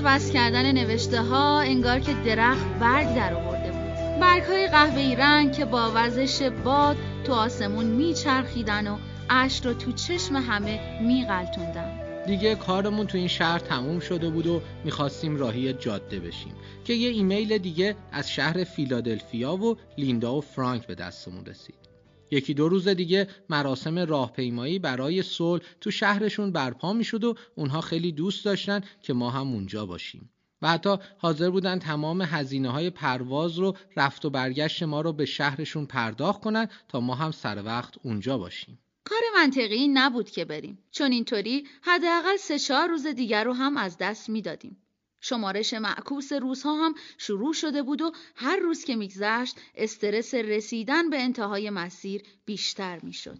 وصل 0.05 0.33
کردن 0.33 0.73
نوشته 0.73 1.23
ها 1.23 1.61
انگار 1.61 2.01
که 2.01 2.15
درخت 2.15 2.67
برگ 2.81 3.15
در 3.15 3.35
آورده 3.35 3.71
بود. 3.71 4.21
برگ 4.21 4.43
های 4.43 4.69
قهوه‌ای 4.69 5.17
رنگ 5.17 5.53
که 5.53 5.65
با 5.65 5.93
وزش 5.95 6.43
باد 6.43 6.97
تو 7.25 7.33
آسمون 7.33 7.87
میچرخیدن 7.87 8.87
و 8.87 8.99
اش 9.31 9.67
رو 9.67 9.75
تو 9.75 9.93
چشم 9.93 10.37
همه 10.37 11.03
میغلطوندن 11.03 12.03
دیگه 12.27 12.55
کارمون 12.55 13.07
تو 13.07 13.19
این 13.19 13.29
شهر 13.29 13.59
تموم 13.59 14.01
شده 14.01 14.31
بود 14.31 14.47
و 14.47 14.63
می‌خواستیم 14.85 15.37
راهی 15.37 15.73
جاده 15.73 16.21
بشیم 16.21 16.53
که 16.85 16.93
یه 16.93 17.11
ایمیل 17.11 17.59
دیگه 17.59 17.97
از 18.13 18.31
شهر 18.31 18.65
فیلادلفیا 18.65 19.57
و 19.57 19.77
لیندا 19.99 20.35
و 20.35 20.41
فرانک 20.41 20.87
به 20.87 20.95
دستمون 20.95 21.47
رسید. 21.47 21.92
یکی 22.33 22.55
دو 22.55 22.69
روز 22.69 22.89
دیگه 22.89 23.29
مراسم 23.51 23.99
راهپیمایی 23.99 24.79
برای 24.79 25.23
صلح 25.23 25.63
تو 25.81 25.91
شهرشون 25.91 26.53
برپا 26.53 26.93
می‌شد 26.93 27.25
و 27.25 27.35
اونها 27.55 27.81
خیلی 27.81 28.13
دوست 28.13 28.45
داشتن 28.45 28.81
که 29.03 29.13
ما 29.13 29.31
هم 29.31 29.53
اونجا 29.53 29.87
باشیم. 29.87 30.31
و 30.63 30.69
حتی 30.69 30.97
حاضر 31.19 31.51
بودن 31.51 31.79
تمام 31.79 32.23
هزینه 32.23 32.71
های 32.71 32.91
پرواز 32.91 33.59
رو 33.59 33.77
رفت 33.97 34.25
و 34.25 34.31
برگشت 34.31 34.83
ما 34.83 35.01
رو 35.01 35.13
به 35.13 35.25
شهرشون 35.25 35.87
پرداخت 35.87 36.41
کنن 36.41 36.69
تا 36.89 37.01
ما 37.01 37.15
هم 37.15 37.31
سر 37.31 37.63
وقت 37.65 37.95
اونجا 38.03 38.39
باشیم. 38.39 38.79
کار 39.05 39.23
منطقی 39.35 39.89
نبود 39.89 40.31
که 40.31 40.45
بریم. 40.45 40.79
چون 40.91 41.13
اینطوری 41.13 41.67
حداقل 41.83 42.37
سه 42.37 42.59
چهار 42.59 42.89
روز 42.89 43.07
دیگر 43.07 43.45
رو 43.45 43.53
هم 43.53 43.77
از 43.77 43.97
دست 44.01 44.29
می‌دادیم. 44.29 44.82
شمارش 45.25 45.75
معکوس 45.75 46.33
روزها 46.33 46.87
هم 46.87 46.95
شروع 47.19 47.53
شده 47.53 47.83
بود 47.83 48.03
و 48.03 48.13
هر 48.35 48.57
روز 48.57 48.85
که 48.85 48.97
میگذشت 48.97 49.57
استرس 49.75 50.35
رسیدن 50.35 51.11
به 51.11 51.23
انتهای 51.23 51.71
مسیر 51.71 52.23
بیشتر 52.45 53.01
می‌شد. 53.03 53.39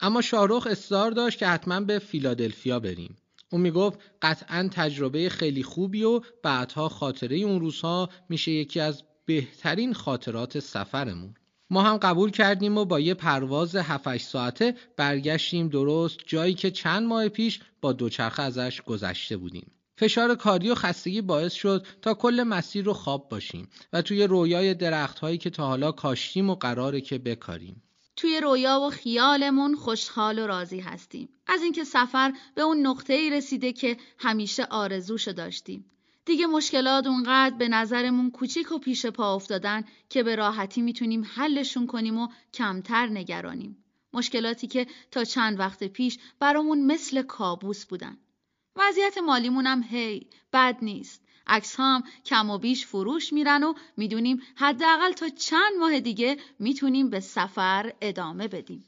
اما 0.00 0.20
شاروخ 0.20 0.66
اصرار 0.66 1.10
داشت 1.10 1.38
که 1.38 1.46
حتما 1.46 1.80
به 1.80 1.98
فیلادلفیا 1.98 2.80
بریم. 2.80 3.16
اون 3.52 3.60
می‌گفت 3.60 3.98
قطعا 4.22 4.68
تجربه 4.72 5.28
خیلی 5.28 5.62
خوبی 5.62 6.02
و 6.02 6.20
بعدها 6.42 6.88
خاطره 6.88 7.36
اون 7.36 7.60
روزها 7.60 8.08
میشه 8.28 8.52
یکی 8.52 8.80
از 8.80 9.02
بهترین 9.26 9.94
خاطرات 9.94 10.58
سفرمون. 10.58 11.34
ما 11.70 11.82
هم 11.82 11.96
قبول 11.96 12.30
کردیم 12.30 12.78
و 12.78 12.84
با 12.84 13.00
یه 13.00 13.14
پرواز 13.14 13.76
7 13.76 14.16
ساعته 14.16 14.74
برگشتیم 14.96 15.68
درست 15.68 16.18
جایی 16.26 16.54
که 16.54 16.70
چند 16.70 17.06
ماه 17.06 17.28
پیش 17.28 17.60
با 17.80 17.92
دوچرخه 17.92 18.42
ازش 18.42 18.82
گذشته 18.82 19.36
بودیم. 19.36 19.72
فشار 19.96 20.34
کاری 20.34 20.70
و 20.70 20.74
خستگی 20.74 21.20
باعث 21.20 21.52
شد 21.52 21.86
تا 22.02 22.14
کل 22.14 22.42
مسیر 22.42 22.84
رو 22.84 22.92
خواب 22.92 23.28
باشیم 23.28 23.68
و 23.92 24.02
توی 24.02 24.24
رویای 24.24 24.74
درخت 24.74 25.18
هایی 25.18 25.38
که 25.38 25.50
تا 25.50 25.66
حالا 25.66 25.92
کاشتیم 25.92 26.50
و 26.50 26.54
قراره 26.54 27.00
که 27.00 27.18
بکاریم. 27.18 27.82
توی 28.16 28.40
رویا 28.40 28.80
و 28.80 28.90
خیالمون 28.90 29.76
خوشحال 29.76 30.38
و 30.38 30.46
راضی 30.46 30.80
هستیم. 30.80 31.28
از 31.46 31.62
اینکه 31.62 31.84
سفر 31.84 32.32
به 32.54 32.62
اون 32.62 32.86
نقطه 32.86 33.12
ای 33.12 33.30
رسیده 33.30 33.72
که 33.72 33.96
همیشه 34.18 34.64
آرزوشو 34.64 35.32
داشتیم. 35.32 35.84
دیگه 36.24 36.46
مشکلات 36.46 37.06
اونقدر 37.06 37.56
به 37.56 37.68
نظرمون 37.68 38.30
کوچیک 38.30 38.72
و 38.72 38.78
پیش 38.78 39.06
پا 39.06 39.34
افتادن 39.34 39.84
که 40.08 40.22
به 40.22 40.36
راحتی 40.36 40.82
می‌تونیم 40.82 41.24
حلشون 41.34 41.86
کنیم 41.86 42.18
و 42.18 42.28
کمتر 42.54 43.06
نگرانیم. 43.06 43.84
مشکلاتی 44.12 44.66
که 44.66 44.86
تا 45.10 45.24
چند 45.24 45.58
وقت 45.58 45.84
پیش 45.84 46.18
برامون 46.40 46.86
مثل 46.86 47.22
کابوس 47.22 47.84
بودن. 47.84 48.16
وضعیت 48.76 49.18
مالیمون 49.18 49.66
هم 49.66 49.84
هی 49.90 50.26
بد 50.52 50.76
نیست. 50.82 51.20
عکس 51.46 51.74
هم 51.78 52.02
کم 52.24 52.50
و 52.50 52.58
بیش 52.58 52.86
فروش 52.86 53.32
میرن 53.32 53.62
و 53.62 53.74
می‌دونیم 53.96 54.42
حداقل 54.56 55.12
تا 55.12 55.28
چند 55.28 55.72
ماه 55.80 56.00
دیگه 56.00 56.36
می‌تونیم 56.58 57.10
به 57.10 57.20
سفر 57.20 57.92
ادامه 58.00 58.48
بدیم. 58.48 58.84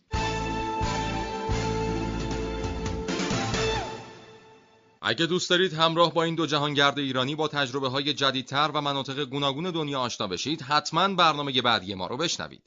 اگه 5.03 5.27
دوست 5.27 5.51
دارید 5.51 5.73
همراه 5.73 6.15
با 6.15 6.23
این 6.23 6.35
دو 6.35 6.47
جهانگرد 6.47 6.99
ایرانی 6.99 7.35
با 7.35 7.49
تجربه 7.49 7.89
های 7.89 8.13
جدیدتر 8.13 8.71
و 8.75 8.81
مناطق 8.81 9.25
گوناگون 9.25 9.71
دنیا 9.71 10.01
آشنا 10.01 10.27
بشید 10.27 10.63
حتما 10.63 11.09
برنامه 11.09 11.63
بعدی 11.63 11.95
ما 11.95 12.07
رو 12.07 12.17
بشنوید. 12.17 12.63